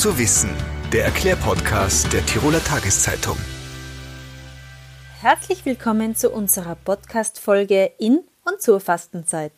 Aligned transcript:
zu 0.00 0.16
wissen, 0.16 0.48
der 0.94 1.04
Erklärpodcast 1.04 2.10
der 2.14 2.24
Tiroler 2.24 2.64
Tageszeitung. 2.64 3.36
Herzlich 5.20 5.66
willkommen 5.66 6.16
zu 6.16 6.30
unserer 6.30 6.74
Podcast-Folge 6.74 7.92
in 7.98 8.20
und 8.46 8.62
zur 8.62 8.80
Fastenzeit. 8.80 9.52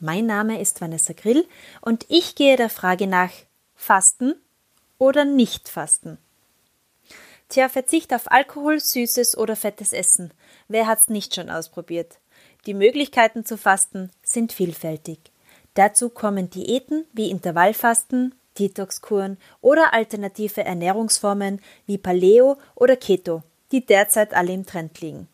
Mein 0.00 0.24
Name 0.24 0.58
ist 0.58 0.80
Vanessa 0.80 1.12
Grill 1.12 1.46
und 1.82 2.06
ich 2.08 2.34
gehe 2.34 2.56
der 2.56 2.70
Frage 2.70 3.06
nach 3.06 3.28
Fasten 3.76 4.36
oder 4.96 5.26
nicht 5.26 5.68
Fasten. 5.68 6.16
Tja, 7.50 7.68
Verzicht 7.68 8.14
auf 8.14 8.32
Alkohol, 8.32 8.80
süßes 8.80 9.36
oder 9.36 9.54
fettes 9.54 9.92
Essen. 9.92 10.30
Wer 10.66 10.86
hat's 10.86 11.08
nicht 11.08 11.34
schon 11.34 11.50
ausprobiert? 11.50 12.20
Die 12.64 12.72
Möglichkeiten 12.72 13.44
zu 13.44 13.58
fasten 13.58 14.08
sind 14.22 14.54
vielfältig. 14.54 15.18
Dazu 15.74 16.08
kommen 16.08 16.48
Diäten 16.48 17.04
wie 17.12 17.28
Intervallfasten, 17.28 18.34
Detoxkuren 18.58 19.38
oder 19.60 19.94
alternative 19.94 20.64
Ernährungsformen 20.64 21.60
wie 21.86 21.98
Paleo 21.98 22.56
oder 22.74 22.96
Keto, 22.96 23.42
die 23.72 23.84
derzeit 23.84 24.34
alle 24.34 24.52
im 24.52 24.66
Trend 24.66 25.00
liegen. 25.00 25.28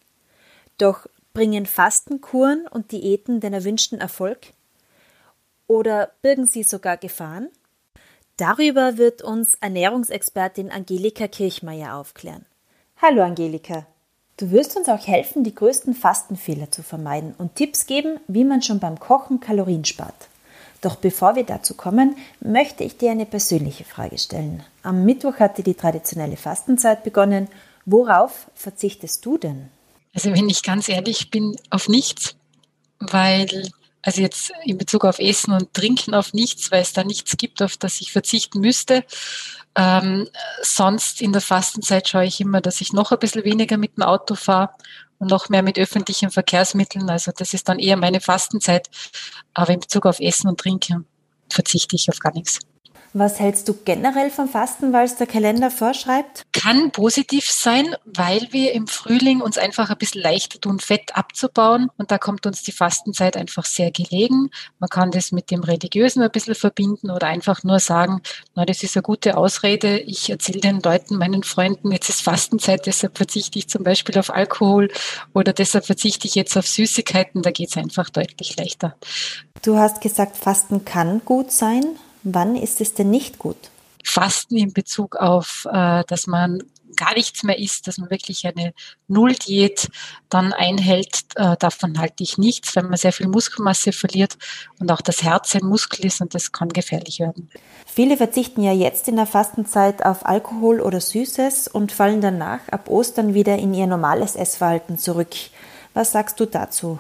Doch 0.79 1.07
bringen 1.35 1.67
Fastenkuren 1.67 2.67
und 2.67 2.93
Diäten 2.93 3.41
den 3.41 3.53
erwünschten 3.53 4.01
Erfolg? 4.01 4.39
Oder 5.67 6.11
birgen 6.23 6.47
sie 6.47 6.63
sogar 6.63 6.97
Gefahren? 6.97 7.49
Darüber 8.37 8.97
wird 8.97 9.23
uns 9.23 9.55
Ernährungsexpertin 9.61 10.71
Angelika 10.71 11.29
Kirchmeier 11.29 11.97
aufklären. 11.97 12.47
Hallo 12.97 13.23
Angelika. 13.23 13.87
Du 14.39 14.51
wirst 14.51 14.75
uns 14.79 14.89
auch 14.89 15.07
helfen, 15.07 15.45
die 15.45 15.55
größten 15.55 15.93
Fastenfehler 15.93 16.71
zu 16.71 16.83
vermeiden 16.83 17.35
und 17.37 17.57
Tipps 17.57 17.85
geben, 17.85 18.19
wie 18.27 18.45
man 18.45 18.63
schon 18.63 18.81
beim 18.81 18.99
Kochen 18.99 19.41
Kalorien 19.41 19.85
spart. 19.85 20.30
Doch 20.81 20.97
bevor 20.97 21.37
wir 21.37 21.45
dazu 21.45 21.75
kommen, 21.75 22.17
möchte 22.41 22.85
ich 22.85 22.97
dir 22.97 23.11
eine 23.11 23.27
persönliche 23.27 23.85
Frage 23.85 24.19
stellen. 24.19 24.63
Am 24.83 25.05
Mittwoch 25.05 25.39
hatte 25.39 25.63
die 25.63 25.75
traditionelle 25.75 26.37
Fastenzeit 26.37 27.05
begonnen. 27.05 27.49
Worauf 27.85 28.47
verzichtest 28.55 29.25
du 29.27 29.37
denn? 29.37 29.69
Also 30.15 30.33
wenn 30.33 30.49
ich 30.49 30.63
ganz 30.63 30.89
ehrlich 30.89 31.31
bin, 31.31 31.57
auf 31.69 31.89
nichts, 31.89 32.35
weil, 32.99 33.69
also 34.03 34.23
jetzt 34.23 34.53
in 34.65 34.79
Bezug 34.79 35.05
auf 35.05 35.19
Essen 35.19 35.53
und 35.53 35.73
Trinken 35.75 36.15
auf 36.15 36.33
nichts, 36.33 36.71
weil 36.71 36.83
es 36.83 36.93
da 36.93 37.05
nichts 37.05 37.37
gibt, 37.37 37.63
auf 37.63 37.77
das 37.77 38.01
ich 38.01 38.13
verzichten 38.13 38.61
müsste. 38.61 39.05
Ähm, 39.77 40.29
sonst 40.63 41.21
in 41.21 41.33
der 41.33 41.43
Fastenzeit 41.43 42.09
schaue 42.09 42.25
ich 42.25 42.41
immer, 42.41 42.61
dass 42.61 42.81
ich 42.81 42.93
noch 42.93 43.13
ein 43.13 43.19
bisschen 43.19 43.45
weniger 43.45 43.77
mit 43.77 43.97
dem 43.97 44.03
Auto 44.03 44.35
fahre 44.35 44.71
noch 45.21 45.49
mehr 45.49 45.63
mit 45.63 45.79
öffentlichen 45.79 46.31
Verkehrsmitteln. 46.31 47.09
Also 47.11 47.33
das 47.37 47.55
ist 47.55 47.69
dann 47.69 47.79
eher 47.79 47.97
meine 47.97 48.21
Fastenzeit. 48.21 48.89
Aber 49.55 49.73
in 49.73 49.81
Bezug 49.81 50.07
auf 50.07 50.21
Essen 50.21 50.49
und 50.49 50.61
Trinken 50.61 51.07
verzichte 51.51 51.97
ich 51.97 52.09
auf 52.09 52.19
gar 52.19 52.33
nichts. 52.33 52.61
Was 53.13 53.41
hältst 53.41 53.69
du 53.69 53.75
generell 53.85 54.31
vom 54.31 54.49
Fasten, 54.49 54.93
weil 54.93 55.05
es 55.05 55.17
der 55.17 55.27
Kalender 55.27 55.73
vorschreibt? 55.73 56.47
Kann 56.53 56.93
positiv 56.93 57.51
sein, 57.51 57.97
weil 58.05 58.47
wir 58.53 58.73
im 58.73 58.87
Frühling 58.87 59.41
uns 59.41 59.59
einfach 59.59 59.91
ein 59.91 59.99
bisschen 59.99 60.23
leichter 60.23 60.61
tun, 60.61 60.79
Fett 60.79 61.17
abzubauen. 61.17 61.91
Und 61.97 62.13
da 62.13 62.19
kommt 62.19 62.47
uns 62.47 62.63
die 62.63 62.71
Fastenzeit 62.71 63.37
einfach 63.37 63.65
sehr 63.65 63.91
gelegen. 63.91 64.51
Man 64.79 64.89
kann 64.89 65.11
das 65.11 65.33
mit 65.33 65.51
dem 65.51 65.65
Religiösen 65.65 66.23
ein 66.23 66.31
bisschen 66.31 66.55
verbinden 66.55 67.11
oder 67.11 67.27
einfach 67.27 67.65
nur 67.65 67.81
sagen, 67.81 68.23
na, 68.55 68.65
das 68.65 68.85
ist 68.85 68.97
eine 68.97 69.03
gute 69.03 69.37
Ausrede. 69.37 69.99
Ich 69.99 70.31
erzähle 70.31 70.61
den 70.61 70.81
Leuten, 70.81 71.17
meinen 71.17 71.43
Freunden, 71.43 71.91
jetzt 71.91 72.11
ist 72.11 72.23
Fastenzeit, 72.23 72.87
deshalb 72.87 73.17
verzichte 73.17 73.59
ich 73.59 73.69
zum 73.69 73.83
Beispiel 73.83 74.17
auf 74.19 74.31
Alkohol 74.31 74.89
oder 75.35 75.53
deshalb 75.53 75.85
verzichte 75.85 76.29
ich 76.29 76.37
jetzt 76.37 76.57
auf 76.57 76.69
Süßigkeiten. 76.69 77.43
Da 77.43 77.51
geht 77.51 77.71
es 77.71 77.77
einfach 77.77 78.09
deutlich 78.09 78.57
leichter. 78.57 78.95
Du 79.63 79.77
hast 79.77 80.01
gesagt, 80.01 80.37
Fasten 80.37 80.85
kann 80.85 81.23
gut 81.25 81.51
sein. 81.51 81.85
Wann 82.23 82.57
ist 82.57 82.81
es 82.81 82.95
denn 82.95 83.11
nicht 83.11 83.39
gut? 83.39 83.71
Fasten 84.05 84.57
in 84.57 84.73
Bezug 84.73 85.17
auf, 85.17 85.67
äh, 85.71 86.05
dass 86.07 86.27
man 86.27 86.63
gar 86.97 87.15
nichts 87.15 87.43
mehr 87.43 87.59
isst, 87.59 87.87
dass 87.87 87.99
man 87.99 88.11
wirklich 88.11 88.47
eine 88.47 88.73
Nulldiät 89.09 89.89
dann 90.29 90.53
einhält, 90.53 91.23
äh, 91.37 91.57
davon 91.59 91.99
halte 91.99 92.23
ich 92.23 92.39
nichts, 92.39 92.75
weil 92.77 92.85
man 92.85 92.97
sehr 92.97 93.13
viel 93.13 93.29
Muskelmasse 93.29 93.93
verliert 93.93 94.37
und 94.79 94.91
auch 94.91 95.01
das 95.01 95.23
Herz 95.23 95.55
ein 95.55 95.67
Muskel 95.67 96.05
ist 96.05 96.21
und 96.21 96.35
das 96.35 96.53
kann 96.53 96.69
gefährlich 96.69 97.21
werden. 97.21 97.49
Viele 97.87 98.17
verzichten 98.17 98.63
ja 98.63 98.73
jetzt 98.73 99.09
in 99.09 99.17
der 99.17 99.27
Fastenzeit 99.27 100.05
auf 100.05 100.27
Alkohol 100.27 100.81
oder 100.81 101.01
Süßes 101.01 101.69
und 101.69 101.93
fallen 101.93 102.21
danach 102.21 102.69
ab 102.71 102.89
Ostern 102.89 103.35
wieder 103.35 103.57
in 103.57 103.75
ihr 103.75 103.87
normales 103.87 104.37
Essverhalten 104.37 104.99
zurück. 104.99 105.35
Was 105.95 106.13
sagst 106.13 106.39
du 106.39 106.47
dazu? 106.47 106.99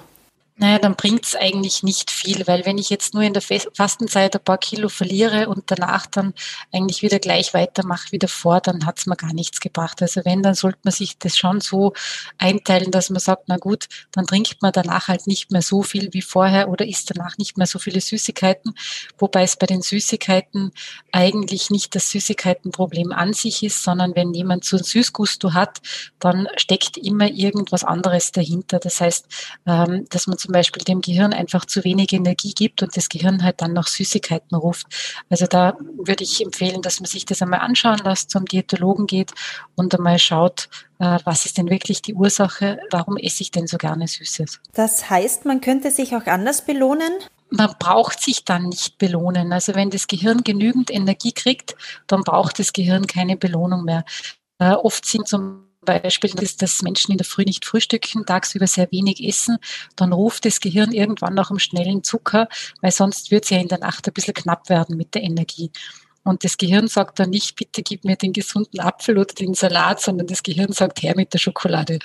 Naja, 0.60 0.78
dann 0.78 0.94
bringt 0.94 1.24
es 1.24 1.34
eigentlich 1.36 1.82
nicht 1.82 2.10
viel, 2.10 2.46
weil 2.46 2.66
wenn 2.66 2.76
ich 2.76 2.90
jetzt 2.90 3.14
nur 3.14 3.22
in 3.22 3.32
der 3.32 3.40
Fastenzeit 3.40 4.36
ein 4.36 4.44
paar 4.44 4.58
Kilo 4.58 4.90
verliere 4.90 5.48
und 5.48 5.70
danach 5.70 6.04
dann 6.04 6.34
eigentlich 6.70 7.00
wieder 7.00 7.18
gleich 7.18 7.54
weitermache 7.54 8.08
wie 8.12 8.18
davor, 8.18 8.60
dann 8.60 8.84
hat 8.84 8.98
es 8.98 9.06
mir 9.06 9.16
gar 9.16 9.32
nichts 9.32 9.60
gebracht. 9.60 10.02
Also 10.02 10.22
wenn, 10.26 10.42
dann 10.42 10.52
sollte 10.54 10.80
man 10.82 10.92
sich 10.92 11.16
das 11.18 11.38
schon 11.38 11.62
so 11.62 11.94
einteilen, 12.36 12.90
dass 12.90 13.08
man 13.08 13.20
sagt, 13.20 13.44
na 13.46 13.56
gut, 13.56 13.86
dann 14.12 14.26
trinkt 14.26 14.60
man 14.60 14.70
danach 14.70 15.08
halt 15.08 15.26
nicht 15.26 15.50
mehr 15.50 15.62
so 15.62 15.82
viel 15.82 16.12
wie 16.12 16.20
vorher 16.20 16.68
oder 16.68 16.86
isst 16.86 17.10
danach 17.10 17.38
nicht 17.38 17.56
mehr 17.56 17.66
so 17.66 17.78
viele 17.78 18.02
Süßigkeiten, 18.02 18.74
wobei 19.16 19.44
es 19.44 19.56
bei 19.56 19.64
den 19.64 19.80
Süßigkeiten 19.80 20.72
eigentlich 21.10 21.70
nicht 21.70 21.94
das 21.94 22.10
Süßigkeitenproblem 22.10 23.12
an 23.12 23.32
sich 23.32 23.62
ist, 23.62 23.82
sondern 23.82 24.14
wenn 24.14 24.34
jemand 24.34 24.66
so 24.66 24.76
ein 24.76 24.84
Süßgusto 24.84 25.54
hat, 25.54 25.78
dann 26.18 26.48
steckt 26.56 26.98
immer 26.98 27.30
irgendwas 27.30 27.82
anderes 27.82 28.30
dahinter. 28.32 28.78
Das 28.78 29.00
heißt, 29.00 29.24
ähm, 29.64 30.04
dass 30.10 30.26
man 30.26 30.36
zum 30.36 30.49
zum 30.50 30.54
Beispiel 30.54 30.82
dem 30.82 31.00
Gehirn 31.00 31.32
einfach 31.32 31.64
zu 31.64 31.84
wenig 31.84 32.12
Energie 32.12 32.52
gibt 32.52 32.82
und 32.82 32.96
das 32.96 33.08
Gehirn 33.08 33.44
halt 33.44 33.62
dann 33.62 33.72
nach 33.72 33.86
Süßigkeiten 33.86 34.56
ruft. 34.56 34.86
Also 35.28 35.46
da 35.46 35.76
würde 35.96 36.24
ich 36.24 36.44
empfehlen, 36.44 36.82
dass 36.82 36.98
man 36.98 37.06
sich 37.06 37.24
das 37.24 37.40
einmal 37.40 37.60
anschauen 37.60 38.00
lässt, 38.02 38.30
zum 38.30 38.46
Diätologen 38.46 39.06
geht 39.06 39.30
und 39.76 39.94
einmal 39.94 40.18
schaut, 40.18 40.68
äh, 40.98 41.20
was 41.24 41.46
ist 41.46 41.56
denn 41.56 41.70
wirklich 41.70 42.02
die 42.02 42.14
Ursache, 42.14 42.80
warum 42.90 43.16
esse 43.16 43.44
ich 43.44 43.52
denn 43.52 43.68
so 43.68 43.78
gerne 43.78 44.08
Süßes. 44.08 44.58
Das 44.74 45.08
heißt, 45.08 45.44
man 45.44 45.60
könnte 45.60 45.92
sich 45.92 46.16
auch 46.16 46.26
anders 46.26 46.64
belohnen? 46.64 47.12
man 47.52 47.74
braucht 47.80 48.20
sich 48.20 48.44
dann 48.44 48.68
nicht 48.68 48.98
belohnen. 48.98 49.52
Also 49.52 49.74
wenn 49.74 49.90
das 49.90 50.06
Gehirn 50.06 50.44
genügend 50.44 50.88
Energie 50.88 51.32
kriegt, 51.32 51.74
dann 52.06 52.20
braucht 52.20 52.60
das 52.60 52.72
Gehirn 52.72 53.08
keine 53.08 53.36
Belohnung 53.36 53.82
mehr. 53.82 54.04
Äh, 54.60 54.74
oft 54.74 55.04
sind 55.04 55.26
zum 55.26 55.69
Beispiel 55.84 56.30
ist, 56.40 56.62
dass 56.62 56.82
Menschen 56.82 57.12
in 57.12 57.18
der 57.18 57.26
Früh 57.26 57.44
nicht 57.44 57.64
frühstücken, 57.64 58.26
tagsüber 58.26 58.66
sehr 58.66 58.90
wenig 58.92 59.22
essen, 59.26 59.58
dann 59.96 60.12
ruft 60.12 60.44
das 60.44 60.60
Gehirn 60.60 60.92
irgendwann 60.92 61.34
nach 61.34 61.50
einem 61.50 61.58
schnellen 61.58 62.04
Zucker, 62.04 62.48
weil 62.80 62.92
sonst 62.92 63.30
wird 63.30 63.44
es 63.44 63.50
ja 63.50 63.58
in 63.58 63.68
der 63.68 63.78
Nacht 63.78 64.06
ein 64.06 64.12
bisschen 64.12 64.34
knapp 64.34 64.68
werden 64.68 64.96
mit 64.96 65.14
der 65.14 65.22
Energie. 65.22 65.70
Und 66.22 66.44
das 66.44 66.58
Gehirn 66.58 66.86
sagt 66.86 67.18
dann 67.18 67.30
nicht, 67.30 67.56
bitte 67.56 67.82
gib 67.82 68.04
mir 68.04 68.16
den 68.16 68.34
gesunden 68.34 68.80
Apfel 68.80 69.16
oder 69.16 69.32
den 69.34 69.54
Salat, 69.54 70.00
sondern 70.00 70.26
das 70.26 70.42
Gehirn 70.42 70.72
sagt, 70.72 71.02
her 71.02 71.14
mit 71.16 71.32
der 71.32 71.38
Schokolade. 71.38 71.98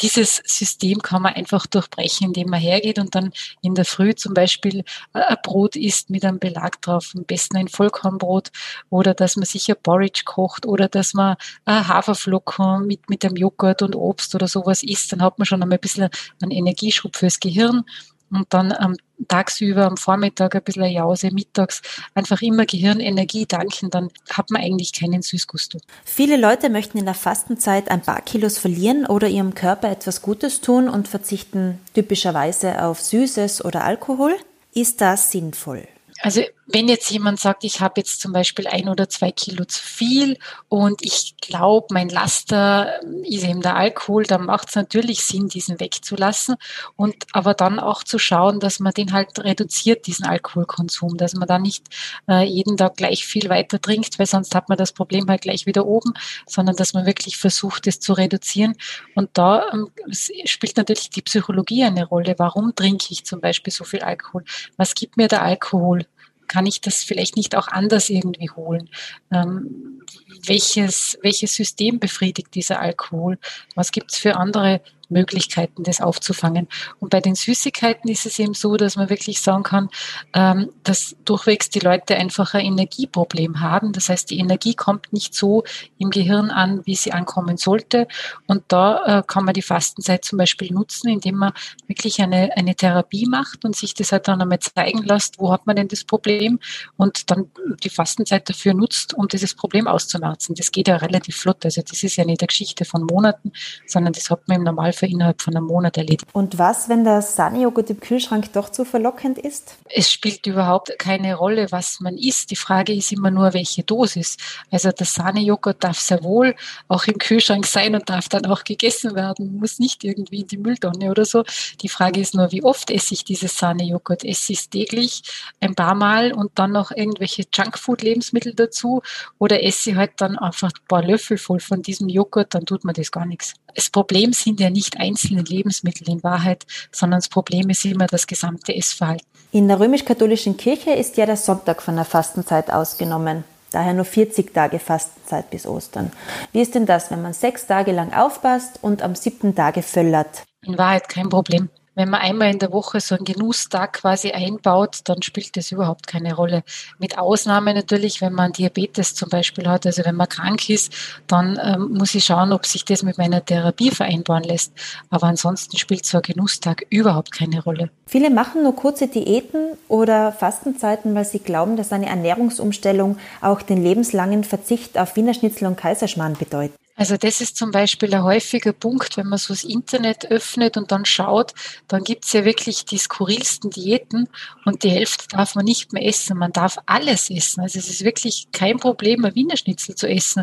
Dieses 0.00 0.40
System 0.44 1.02
kann 1.02 1.22
man 1.22 1.34
einfach 1.34 1.66
durchbrechen, 1.66 2.28
indem 2.28 2.50
man 2.50 2.60
hergeht 2.60 3.00
und 3.00 3.16
dann 3.16 3.32
in 3.60 3.74
der 3.74 3.84
Früh 3.84 4.14
zum 4.14 4.32
Beispiel 4.32 4.84
äh, 5.12 5.20
ein 5.20 5.36
Brot 5.42 5.74
isst 5.74 6.08
mit 6.08 6.24
einem 6.24 6.38
Belag 6.38 6.80
drauf, 6.82 7.12
am 7.16 7.24
besten 7.24 7.56
ein 7.56 7.66
Vollkornbrot 7.66 8.52
oder 8.90 9.12
dass 9.12 9.34
man 9.34 9.44
sich 9.44 9.68
ein 9.68 9.76
Porridge 9.82 10.22
kocht 10.24 10.64
oder 10.64 10.86
dass 10.86 11.14
man 11.14 11.36
Haferflocken 11.66 12.86
mit, 12.86 13.10
mit 13.10 13.24
einem 13.24 13.34
Joghurt 13.34 13.82
und 13.82 13.96
Obst 13.96 14.36
oder 14.36 14.46
sowas 14.46 14.84
isst, 14.84 15.12
dann 15.12 15.22
hat 15.22 15.38
man 15.38 15.46
schon 15.46 15.62
einmal 15.62 15.78
ein 15.78 15.80
bisschen 15.80 16.10
einen 16.40 16.52
Energieschub 16.52 17.16
fürs 17.16 17.40
Gehirn 17.40 17.84
und 18.30 18.46
dann 18.50 18.72
am 18.72 18.96
tagsüber, 19.26 19.86
am 19.86 19.96
Vormittag 19.96 20.54
ein 20.54 20.62
bisschen 20.62 20.90
Jause, 20.90 21.30
mittags 21.32 21.82
einfach 22.14 22.40
immer 22.40 22.66
Gehirnenergie 22.66 23.46
danken, 23.46 23.90
dann 23.90 24.10
hat 24.30 24.50
man 24.50 24.62
eigentlich 24.62 24.92
keinen 24.92 25.22
Süßgusto. 25.22 25.80
Viele 26.04 26.36
Leute 26.36 26.70
möchten 26.70 26.98
in 26.98 27.04
der 27.04 27.14
Fastenzeit 27.14 27.90
ein 27.90 28.02
paar 28.02 28.20
Kilos 28.20 28.58
verlieren 28.58 29.06
oder 29.06 29.28
ihrem 29.28 29.54
Körper 29.54 29.90
etwas 29.90 30.22
Gutes 30.22 30.60
tun 30.60 30.88
und 30.88 31.08
verzichten 31.08 31.80
typischerweise 31.94 32.84
auf 32.84 33.00
Süßes 33.00 33.64
oder 33.64 33.84
Alkohol. 33.84 34.36
Ist 34.72 35.00
das 35.00 35.32
sinnvoll? 35.32 35.88
Also 36.20 36.42
wenn 36.66 36.88
jetzt 36.88 37.10
jemand 37.10 37.40
sagt, 37.40 37.64
ich 37.64 37.80
habe 37.80 37.94
jetzt 37.96 38.20
zum 38.20 38.32
Beispiel 38.32 38.66
ein 38.66 38.88
oder 38.88 39.08
zwei 39.08 39.30
Kilo 39.30 39.64
zu 39.64 39.80
viel 39.80 40.36
und 40.68 41.00
ich 41.02 41.34
glaube, 41.40 41.86
mein 41.90 42.08
Laster 42.08 43.00
ist 43.22 43.44
eben 43.44 43.62
der 43.62 43.76
Alkohol, 43.76 44.24
dann 44.24 44.44
macht 44.44 44.68
es 44.68 44.74
natürlich 44.74 45.24
Sinn, 45.24 45.48
diesen 45.48 45.80
wegzulassen 45.80 46.56
und 46.96 47.14
aber 47.32 47.54
dann 47.54 47.78
auch 47.78 48.02
zu 48.02 48.18
schauen, 48.18 48.60
dass 48.60 48.80
man 48.80 48.92
den 48.92 49.12
halt 49.12 49.38
reduziert, 49.38 50.06
diesen 50.06 50.26
Alkoholkonsum, 50.26 51.16
dass 51.16 51.34
man 51.34 51.48
da 51.48 51.58
nicht 51.58 51.86
äh, 52.28 52.44
jeden 52.44 52.76
Tag 52.76 52.96
gleich 52.96 53.24
viel 53.24 53.48
weiter 53.48 53.80
trinkt, 53.80 54.18
weil 54.18 54.26
sonst 54.26 54.54
hat 54.54 54.68
man 54.68 54.76
das 54.76 54.92
Problem 54.92 55.28
halt 55.28 55.42
gleich 55.42 55.66
wieder 55.66 55.86
oben, 55.86 56.12
sondern 56.46 56.76
dass 56.76 56.92
man 56.92 57.06
wirklich 57.06 57.38
versucht, 57.38 57.86
es 57.86 58.00
zu 58.00 58.12
reduzieren. 58.12 58.74
Und 59.14 59.30
da 59.34 59.70
ähm, 59.72 59.90
spielt 60.10 60.76
natürlich 60.76 61.10
die 61.10 61.22
Psychologie 61.22 61.84
eine 61.84 62.04
Rolle. 62.04 62.34
Warum 62.38 62.74
trinke 62.74 63.06
ich 63.10 63.24
zum 63.24 63.40
Beispiel 63.40 63.72
so 63.72 63.84
viel 63.84 64.00
Alkohol? 64.00 64.44
Was 64.76 64.94
gibt 64.94 65.16
mir 65.16 65.28
der 65.28 65.42
Alkohol? 65.42 66.07
Kann 66.48 66.66
ich 66.66 66.80
das 66.80 67.04
vielleicht 67.04 67.36
nicht 67.36 67.56
auch 67.56 67.68
anders 67.68 68.10
irgendwie 68.10 68.50
holen? 68.50 68.88
Ähm, 69.30 70.02
welches, 70.46 71.18
welches 71.22 71.54
System 71.54 71.98
befriedigt 71.98 72.54
dieser 72.54 72.80
Alkohol? 72.80 73.38
Was 73.74 73.92
gibt 73.92 74.12
es 74.12 74.18
für 74.18 74.36
andere 74.36 74.80
Möglichkeiten, 75.08 75.82
das 75.84 76.00
aufzufangen. 76.00 76.68
Und 77.00 77.10
bei 77.10 77.20
den 77.20 77.34
Süßigkeiten 77.34 78.10
ist 78.10 78.26
es 78.26 78.38
eben 78.38 78.54
so, 78.54 78.76
dass 78.76 78.96
man 78.96 79.10
wirklich 79.10 79.40
sagen 79.40 79.62
kann, 79.62 79.88
ähm, 80.34 80.70
dass 80.84 81.16
durchwegs 81.24 81.70
die 81.70 81.80
Leute 81.80 82.16
einfach 82.16 82.54
ein 82.54 82.64
Energieproblem 82.64 83.60
haben. 83.60 83.92
Das 83.92 84.08
heißt, 84.08 84.30
die 84.30 84.38
Energie 84.38 84.74
kommt 84.74 85.12
nicht 85.12 85.34
so 85.34 85.64
im 85.98 86.10
Gehirn 86.10 86.50
an, 86.50 86.82
wie 86.84 86.94
sie 86.94 87.12
ankommen 87.12 87.56
sollte. 87.56 88.06
Und 88.46 88.64
da 88.68 89.18
äh, 89.18 89.22
kann 89.26 89.44
man 89.44 89.54
die 89.54 89.62
Fastenzeit 89.62 90.24
zum 90.24 90.38
Beispiel 90.38 90.72
nutzen, 90.72 91.08
indem 91.08 91.36
man 91.36 91.52
wirklich 91.86 92.20
eine, 92.20 92.56
eine 92.56 92.74
Therapie 92.74 93.26
macht 93.26 93.64
und 93.64 93.74
sich 93.74 93.94
das 93.94 94.12
halt 94.12 94.28
dann 94.28 94.42
einmal 94.42 94.58
zeigen 94.58 95.02
lässt, 95.02 95.38
wo 95.38 95.52
hat 95.52 95.66
man 95.66 95.76
denn 95.76 95.88
das 95.88 96.04
Problem 96.04 96.60
und 96.96 97.30
dann 97.30 97.50
die 97.82 97.90
Fastenzeit 97.90 98.48
dafür 98.48 98.74
nutzt, 98.74 99.14
um 99.14 99.28
dieses 99.28 99.54
Problem 99.54 99.86
auszumerzen. 99.86 100.54
Das 100.54 100.70
geht 100.70 100.88
ja 100.88 100.96
relativ 100.96 101.36
flott. 101.36 101.64
Also 101.64 101.82
das 101.82 102.02
ist 102.02 102.16
ja 102.16 102.24
nicht 102.24 102.40
eine 102.40 102.46
Geschichte 102.46 102.84
von 102.84 103.04
Monaten, 103.04 103.52
sondern 103.86 104.12
das 104.12 104.30
hat 104.30 104.46
man 104.48 104.58
im 104.58 104.64
Normalfall 104.64 104.97
innerhalb 105.06 105.42
von 105.42 105.56
einem 105.56 105.66
Monat 105.66 105.96
erledigt. 105.96 106.26
Und 106.32 106.58
was, 106.58 106.88
wenn 106.88 107.04
der 107.04 107.22
Sahnejoghurt 107.22 107.90
im 107.90 108.00
Kühlschrank 108.00 108.52
doch 108.52 108.70
zu 108.70 108.84
verlockend 108.84 109.38
ist? 109.38 109.76
Es 109.88 110.10
spielt 110.10 110.46
überhaupt 110.46 110.98
keine 110.98 111.34
Rolle, 111.34 111.70
was 111.70 112.00
man 112.00 112.16
isst. 112.16 112.50
Die 112.50 112.56
Frage 112.56 112.92
ist 112.92 113.12
immer 113.12 113.30
nur, 113.30 113.54
welche 113.54 113.82
Dosis. 113.82 114.36
Also 114.70 114.90
der 114.90 115.06
Sahnejoghurt 115.06 115.82
darf 115.82 115.98
sehr 115.98 116.22
wohl 116.22 116.54
auch 116.88 117.04
im 117.06 117.18
Kühlschrank 117.18 117.66
sein 117.66 117.94
und 117.94 118.08
darf 118.08 118.28
dann 118.28 118.46
auch 118.46 118.64
gegessen 118.64 119.14
werden, 119.14 119.58
muss 119.58 119.78
nicht 119.78 120.04
irgendwie 120.04 120.40
in 120.40 120.48
die 120.48 120.58
Mülltonne 120.58 121.10
oder 121.10 121.24
so. 121.24 121.44
Die 121.82 121.88
Frage 121.88 122.20
ist 122.20 122.34
nur, 122.34 122.50
wie 122.52 122.62
oft 122.62 122.90
esse 122.90 123.14
ich 123.14 123.24
dieses 123.24 123.56
Sahnejoghurt? 123.56 124.24
Esse 124.24 124.52
ich 124.52 124.60
es 124.60 124.70
täglich 124.70 125.22
ein 125.60 125.74
paar 125.74 125.94
Mal 125.94 126.32
und 126.32 126.52
dann 126.54 126.72
noch 126.72 126.90
irgendwelche 126.90 127.44
Junkfood-Lebensmittel 127.52 128.54
dazu 128.54 129.02
oder 129.38 129.62
esse 129.62 129.90
ich 129.90 129.96
halt 129.96 130.12
dann 130.18 130.38
einfach 130.38 130.70
ein 130.70 130.86
paar 130.88 131.02
Löffel 131.02 131.38
voll 131.38 131.60
von 131.60 131.82
diesem 131.82 132.08
Joghurt, 132.08 132.54
dann 132.54 132.66
tut 132.66 132.84
man 132.84 132.94
das 132.94 133.10
gar 133.10 133.26
nichts. 133.26 133.54
Das 133.78 133.90
Problem 133.90 134.32
sind 134.32 134.58
ja 134.58 134.70
nicht 134.70 134.98
einzelne 134.98 135.42
Lebensmittel 135.42 136.08
in 136.08 136.20
Wahrheit, 136.24 136.66
sondern 136.90 137.20
das 137.20 137.28
Problem 137.28 137.70
ist 137.70 137.84
immer 137.84 138.08
das 138.08 138.26
gesamte 138.26 138.74
Essverhalten. 138.74 139.24
In 139.52 139.68
der 139.68 139.78
römisch-katholischen 139.78 140.56
Kirche 140.56 140.90
ist 140.90 141.16
ja 141.16 141.26
der 141.26 141.36
Sonntag 141.36 141.80
von 141.80 141.94
der 141.94 142.04
Fastenzeit 142.04 142.72
ausgenommen. 142.72 143.44
Daher 143.70 143.94
nur 143.94 144.04
40 144.04 144.52
Tage 144.52 144.80
Fastenzeit 144.80 145.48
bis 145.50 145.64
Ostern. 145.64 146.10
Wie 146.50 146.60
ist 146.60 146.74
denn 146.74 146.86
das, 146.86 147.12
wenn 147.12 147.22
man 147.22 147.34
sechs 147.34 147.68
Tage 147.68 147.92
lang 147.92 148.12
aufpasst 148.12 148.80
und 148.82 149.00
am 149.00 149.14
siebten 149.14 149.54
Tage 149.54 149.82
völlert? 149.82 150.42
In 150.66 150.76
Wahrheit 150.76 151.08
kein 151.08 151.28
Problem. 151.28 151.68
Wenn 151.98 152.10
man 152.10 152.20
einmal 152.20 152.52
in 152.52 152.60
der 152.60 152.70
Woche 152.70 153.00
so 153.00 153.16
einen 153.16 153.24
Genusstag 153.24 153.94
quasi 153.94 154.30
einbaut, 154.30 155.00
dann 155.06 155.20
spielt 155.20 155.56
das 155.56 155.72
überhaupt 155.72 156.06
keine 156.06 156.32
Rolle. 156.32 156.62
Mit 157.00 157.18
Ausnahme 157.18 157.74
natürlich, 157.74 158.20
wenn 158.20 158.34
man 158.34 158.52
Diabetes 158.52 159.16
zum 159.16 159.28
Beispiel 159.30 159.66
hat, 159.66 159.84
also 159.84 160.04
wenn 160.04 160.14
man 160.14 160.28
krank 160.28 160.70
ist, 160.70 160.92
dann 161.26 161.58
ähm, 161.60 161.94
muss 161.98 162.14
ich 162.14 162.24
schauen, 162.24 162.52
ob 162.52 162.66
sich 162.66 162.84
das 162.84 163.02
mit 163.02 163.18
meiner 163.18 163.44
Therapie 163.44 163.90
vereinbaren 163.90 164.44
lässt. 164.44 164.74
Aber 165.10 165.26
ansonsten 165.26 165.76
spielt 165.76 166.06
so 166.06 166.18
ein 166.18 166.22
Genusstag 166.22 166.86
überhaupt 166.88 167.32
keine 167.32 167.64
Rolle. 167.64 167.90
Viele 168.06 168.30
machen 168.30 168.62
nur 168.62 168.76
kurze 168.76 169.08
Diäten 169.08 169.72
oder 169.88 170.30
Fastenzeiten, 170.30 171.16
weil 171.16 171.24
sie 171.24 171.40
glauben, 171.40 171.76
dass 171.76 171.92
eine 171.92 172.06
Ernährungsumstellung 172.06 173.18
auch 173.40 173.60
den 173.60 173.82
lebenslangen 173.82 174.44
Verzicht 174.44 174.96
auf 174.98 175.16
Wiener 175.16 175.34
Schnitzel 175.34 175.66
und 175.66 175.76
Kaiserschmarrn 175.76 176.34
bedeutet. 176.34 176.78
Also 176.98 177.16
das 177.16 177.40
ist 177.40 177.56
zum 177.56 177.70
Beispiel 177.70 178.12
ein 178.12 178.24
häufiger 178.24 178.72
Punkt, 178.72 179.16
wenn 179.16 179.28
man 179.28 179.38
so 179.38 179.54
das 179.54 179.62
Internet 179.62 180.32
öffnet 180.32 180.76
und 180.76 180.90
dann 180.90 181.04
schaut, 181.04 181.54
dann 181.86 182.02
gibt's 182.02 182.32
ja 182.32 182.44
wirklich 182.44 182.84
die 182.84 182.98
skurrilsten 182.98 183.70
Diäten 183.70 184.28
und 184.64 184.82
die 184.82 184.90
Hälfte 184.90 185.28
darf 185.28 185.54
man 185.54 185.64
nicht 185.64 185.92
mehr 185.92 186.04
essen. 186.04 186.36
Man 186.36 186.50
darf 186.50 186.76
alles 186.86 187.30
essen. 187.30 187.60
Also 187.60 187.78
es 187.78 187.88
ist 187.88 188.04
wirklich 188.04 188.48
kein 188.50 188.78
Problem, 188.78 189.24
ein 189.24 189.36
Wiener 189.36 189.56
Schnitzel 189.56 189.94
zu 189.94 190.08
essen. 190.08 190.42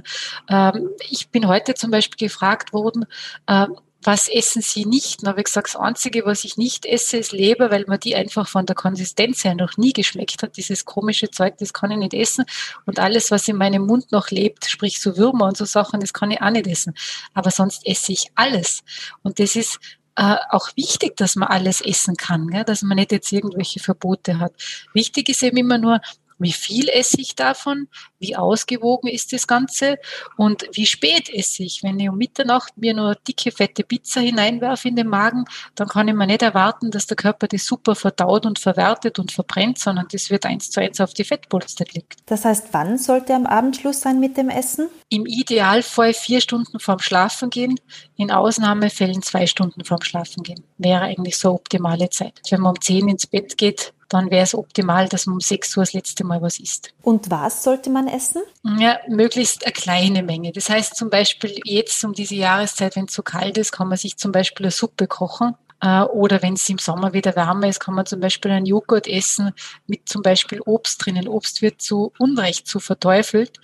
Ähm, 0.49 0.91
ich 1.09 1.27
bin 1.27 1.47
heute 1.47 1.73
zum 1.73 1.91
Beispiel 1.91 2.29
gefragt 2.29 2.71
worden, 2.71 3.05
ähm, 3.49 3.75
was 4.05 4.29
essen 4.29 4.61
Sie 4.61 4.85
nicht? 4.85 5.21
Dann 5.21 5.29
habe 5.29 5.41
ich 5.41 5.45
gesagt, 5.45 5.69
das 5.69 5.75
Einzige, 5.75 6.25
was 6.25 6.43
ich 6.43 6.57
nicht 6.57 6.85
esse, 6.85 7.17
ist 7.17 7.31
Leber, 7.31 7.71
weil 7.71 7.85
man 7.87 7.99
die 7.99 8.15
einfach 8.15 8.47
von 8.47 8.65
der 8.65 8.75
Konsistenz 8.75 9.43
her 9.43 9.55
noch 9.55 9.77
nie 9.77 9.93
geschmeckt 9.93 10.43
hat. 10.43 10.57
Dieses 10.57 10.85
komische 10.85 11.31
Zeug, 11.31 11.57
das 11.57 11.73
kann 11.73 11.91
ich 11.91 11.97
nicht 11.97 12.13
essen. 12.13 12.45
Und 12.85 12.99
alles, 12.99 13.31
was 13.31 13.47
in 13.47 13.57
meinem 13.57 13.85
Mund 13.85 14.11
noch 14.11 14.29
lebt, 14.29 14.65
sprich 14.65 15.01
so 15.01 15.17
Würmer 15.17 15.45
und 15.45 15.57
so 15.57 15.65
Sachen, 15.65 15.99
das 15.99 16.13
kann 16.13 16.29
ich 16.29 16.41
auch 16.41 16.51
nicht 16.51 16.67
essen. 16.67 16.93
Aber 17.33 17.49
sonst 17.49 17.85
esse 17.85 18.11
ich 18.11 18.31
alles. 18.35 18.83
Und 19.23 19.39
das 19.39 19.55
ist 19.55 19.79
äh, 20.15 20.35
auch 20.49 20.69
wichtig, 20.75 21.17
dass 21.17 21.35
man 21.35 21.49
alles 21.49 21.81
essen 21.81 22.15
kann, 22.15 22.47
gell? 22.47 22.63
dass 22.63 22.83
man 22.83 22.97
nicht 22.97 23.11
jetzt 23.11 23.31
irgendwelche 23.31 23.79
Verbote 23.79 24.39
hat. 24.39 24.53
Wichtig 24.93 25.29
ist 25.29 25.43
eben 25.43 25.57
immer 25.57 25.77
nur, 25.77 25.99
wie 26.37 26.53
viel 26.53 26.89
esse 26.89 27.21
ich 27.21 27.35
davon, 27.35 27.87
wie 28.19 28.35
ausgewogen 28.35 29.09
ist 29.09 29.33
das 29.33 29.47
Ganze 29.47 29.97
und 30.37 30.65
wie 30.73 30.85
spät 30.85 31.29
esse 31.29 31.63
ich. 31.63 31.83
Wenn 31.83 31.99
ich 31.99 32.09
um 32.09 32.17
Mitternacht 32.17 32.77
mir 32.77 32.93
nur 32.93 33.15
dicke, 33.27 33.51
fette 33.51 33.83
Pizza 33.83 34.21
hineinwerfe 34.21 34.87
in 34.87 34.95
den 34.95 35.07
Magen, 35.07 35.45
dann 35.75 35.87
kann 35.87 36.07
ich 36.07 36.13
mir 36.13 36.27
nicht 36.27 36.41
erwarten, 36.41 36.91
dass 36.91 37.07
der 37.07 37.17
Körper 37.17 37.47
das 37.47 37.65
super 37.65 37.95
verdaut 37.95 38.45
und 38.45 38.59
verwertet 38.59 39.19
und 39.19 39.31
verbrennt, 39.31 39.79
sondern 39.79 40.07
das 40.11 40.29
wird 40.29 40.45
eins 40.45 40.71
zu 40.71 40.81
eins 40.81 40.99
auf 41.01 41.13
die 41.13 41.23
Fettpolster 41.23 41.85
gelegt. 41.85 42.19
Das 42.25 42.45
heißt, 42.45 42.67
wann 42.71 42.97
sollte 42.97 43.33
am 43.33 43.45
Abend 43.45 43.77
Schluss 43.77 44.01
sein 44.01 44.19
mit 44.19 44.37
dem 44.37 44.49
Essen? 44.49 44.89
Im 45.09 45.25
Idealfall 45.25 46.13
vier 46.13 46.41
Stunden 46.41 46.79
vorm 46.79 46.99
Schlafen 46.99 47.49
gehen, 47.49 47.79
in 48.17 48.31
Ausnahmefällen 48.31 49.21
zwei 49.21 49.47
Stunden 49.47 49.83
vorm 49.83 50.01
Schlafen 50.01 50.43
gehen. 50.43 50.63
Wäre 50.77 51.01
eigentlich 51.01 51.37
so 51.37 51.51
optimale 51.51 52.09
Zeit. 52.09 52.41
Wenn 52.49 52.61
man 52.61 52.75
um 52.75 52.81
zehn 52.81 53.07
ins 53.07 53.27
Bett 53.27 53.57
geht, 53.57 53.93
dann 54.09 54.31
wäre 54.31 54.43
es 54.43 54.55
optimal, 54.55 55.09
dass 55.09 55.25
man 55.25 55.35
um 55.35 55.39
6 55.39 55.77
Uhr 55.77 55.83
das 55.83 55.93
letzte 55.93 56.23
Mal 56.23 56.41
was 56.41 56.59
isst. 56.59 56.93
Und 57.01 57.29
was 57.31 57.63
sollte 57.63 57.89
man 57.89 58.07
essen? 58.07 58.43
Ja, 58.77 58.99
möglichst 59.07 59.65
eine 59.65 59.73
kleine 59.73 60.23
Menge. 60.23 60.51
Das 60.51 60.69
heißt 60.69 60.95
zum 60.95 61.09
Beispiel 61.09 61.59
jetzt 61.63 62.03
um 62.03 62.13
diese 62.13 62.35
Jahreszeit, 62.35 62.95
wenn 62.95 63.05
es 63.05 63.13
so 63.13 63.23
kalt 63.23 63.57
ist, 63.57 63.71
kann 63.71 63.87
man 63.87 63.97
sich 63.97 64.17
zum 64.17 64.31
Beispiel 64.31 64.65
eine 64.65 64.71
Suppe 64.71 65.07
kochen 65.07 65.55
oder 65.81 66.41
wenn 66.41 66.53
es 66.53 66.67
im 66.69 66.77
Sommer 66.77 67.13
wieder 67.13 67.35
wärmer 67.35 67.67
ist, 67.67 67.79
kann 67.79 67.93
man 67.95 68.05
zum 68.05 68.19
Beispiel 68.19 68.51
einen 68.51 68.65
Joghurt 68.65 69.07
essen 69.07 69.51
mit 69.87 70.07
zum 70.07 70.21
Beispiel 70.21 70.61
Obst 70.61 71.05
drinnen. 71.05 71.27
Obst 71.27 71.61
wird 71.61 71.81
zu 71.81 72.11
Unrecht 72.17 72.67
zu 72.67 72.79
verteufelt. 72.79 73.59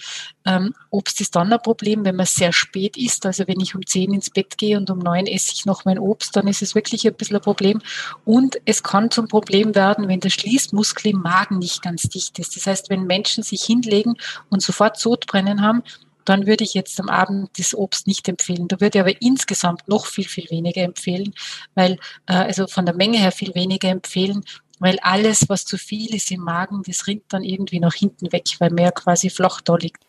Ähm, 0.45 0.73
Obst 0.89 1.21
ist 1.21 1.35
dann 1.35 1.51
ein 1.51 1.61
Problem, 1.61 2.03
wenn 2.05 2.15
man 2.15 2.25
sehr 2.25 2.51
spät 2.51 2.97
isst. 2.97 3.25
Also 3.25 3.47
wenn 3.47 3.59
ich 3.59 3.75
um 3.75 3.85
10 3.85 4.13
ins 4.13 4.29
Bett 4.29 4.57
gehe 4.57 4.77
und 4.77 4.89
um 4.89 4.99
9 4.99 5.25
esse 5.25 5.53
ich 5.53 5.65
noch 5.65 5.85
mein 5.85 5.99
Obst, 5.99 6.35
dann 6.35 6.47
ist 6.47 6.61
es 6.61 6.75
wirklich 6.75 7.07
ein 7.07 7.13
bisschen 7.13 7.37
ein 7.37 7.41
Problem. 7.41 7.81
Und 8.25 8.57
es 8.65 8.83
kann 8.83 9.09
zum 9.09 9.27
Problem 9.27 9.73
werden, 9.73 10.07
wenn 10.07 10.19
der 10.19 10.29
Schließmuskel 10.29 11.11
im 11.11 11.21
Magen 11.21 11.59
nicht 11.59 11.81
ganz 11.81 12.03
dicht 12.03 12.37
ist. 12.39 12.55
Das 12.55 12.67
heißt, 12.67 12.89
wenn 12.89 13.05
Menschen 13.05 13.43
sich 13.43 13.63
hinlegen 13.63 14.15
und 14.49 14.61
sofort 14.61 14.97
Sodbrennen 14.97 15.61
haben, 15.61 15.83
dann 16.25 16.47
würde 16.47 16.63
ich 16.63 16.73
jetzt 16.73 16.99
am 16.99 17.09
Abend 17.09 17.49
das 17.57 17.73
Obst 17.75 18.07
nicht 18.07 18.27
empfehlen. 18.27 18.67
Da 18.67 18.79
würde 18.79 18.97
ich 18.97 19.01
aber 19.01 19.21
insgesamt 19.21 19.87
noch 19.87 20.05
viel, 20.05 20.27
viel 20.27 20.49
weniger 20.49 20.81
empfehlen, 20.81 21.33
weil, 21.75 21.93
äh, 22.27 22.33
also 22.33 22.67
von 22.67 22.85
der 22.85 22.95
Menge 22.95 23.17
her 23.17 23.31
viel 23.31 23.53
weniger 23.55 23.89
empfehlen, 23.89 24.43
weil 24.79 24.97
alles, 25.01 25.47
was 25.49 25.65
zu 25.65 25.77
viel 25.77 26.13
ist 26.15 26.31
im 26.31 26.41
Magen, 26.41 26.81
das 26.85 27.07
rinnt 27.07 27.25
dann 27.29 27.43
irgendwie 27.43 27.79
nach 27.79 27.93
hinten 27.93 28.31
weg, 28.31 28.45
weil 28.59 28.71
mehr 28.71 28.91
quasi 28.91 29.29
flach 29.29 29.61
da 29.61 29.75
liegt 29.75 30.03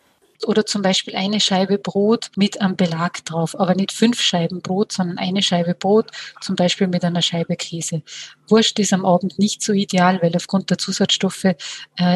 oder 0.47 0.67
zum 0.67 0.83
Beispiel 0.83 1.17
eine 1.17 1.41
Scheibe 1.41 1.79
Brot 1.79 2.31
mit 2.37 2.61
einem 2.61 2.77
Belag 2.77 3.25
drauf, 3.25 3.59
aber 3.59 3.75
nicht 3.75 3.93
fünf 3.93 4.21
Scheiben 4.21 4.61
Brot, 4.61 4.93
sondern 4.93 5.19
eine 5.19 5.43
Scheibe 5.43 5.75
Brot, 5.75 6.11
zum 6.41 6.57
Beispiel 6.57 6.89
mit 6.89 7.05
einer 7.05 7.23
Scheibe 7.23 7.57
Käse. 7.57 8.03
Wurst 8.49 8.79
ist 8.79 8.93
am 8.93 9.05
Abend 9.05 9.39
nicht 9.39 9.63
so 9.63 9.73
ideal, 9.73 10.21
weil 10.23 10.35
aufgrund 10.37 10.71
der 10.71 10.79
Zusatzstoffe 10.79 11.45
äh, 11.45 11.57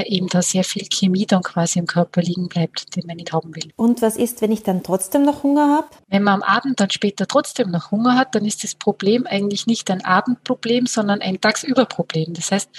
eben 0.07 0.29
da 0.29 0.43
sehr 0.43 0.65
viel 0.65 0.87
Chemie 0.91 1.27
dann 1.27 1.43
quasi 1.43 1.79
im 1.79 1.87
Körper 1.87 2.23
liegen 2.23 2.49
bleibt, 2.49 2.95
den 2.97 3.07
man 3.07 3.17
nicht 3.17 3.33
haben 3.33 3.55
will. 3.55 3.73
Und 3.77 4.03
was 4.03 4.17
ist, 4.17 4.43
wenn 4.43 4.53
ich 4.53 4.63
dann 4.63 4.83
trotzdem 4.83 5.23
noch 5.23 5.43
Hunger 5.43 5.69
habe? 5.69 5.89
Wenn 6.09 6.23
man 6.23 6.35
am 6.35 6.43
Abend 6.43 6.81
dann 6.81 6.91
später 6.91 7.27
trotzdem 7.27 7.71
noch 7.71 7.91
Hunger 7.91 8.17
hat, 8.17 8.35
dann 8.35 8.45
ist 8.45 8.65
das 8.65 8.75
Problem 8.75 9.27
eigentlich 9.27 9.67
nicht 9.67 9.91
ein 9.91 10.05
Abendproblem, 10.05 10.87
sondern 10.87 11.21
ein 11.21 11.41
Tagsüberproblem. 11.41 12.35
Das 12.35 12.51
heißt, 12.51 12.71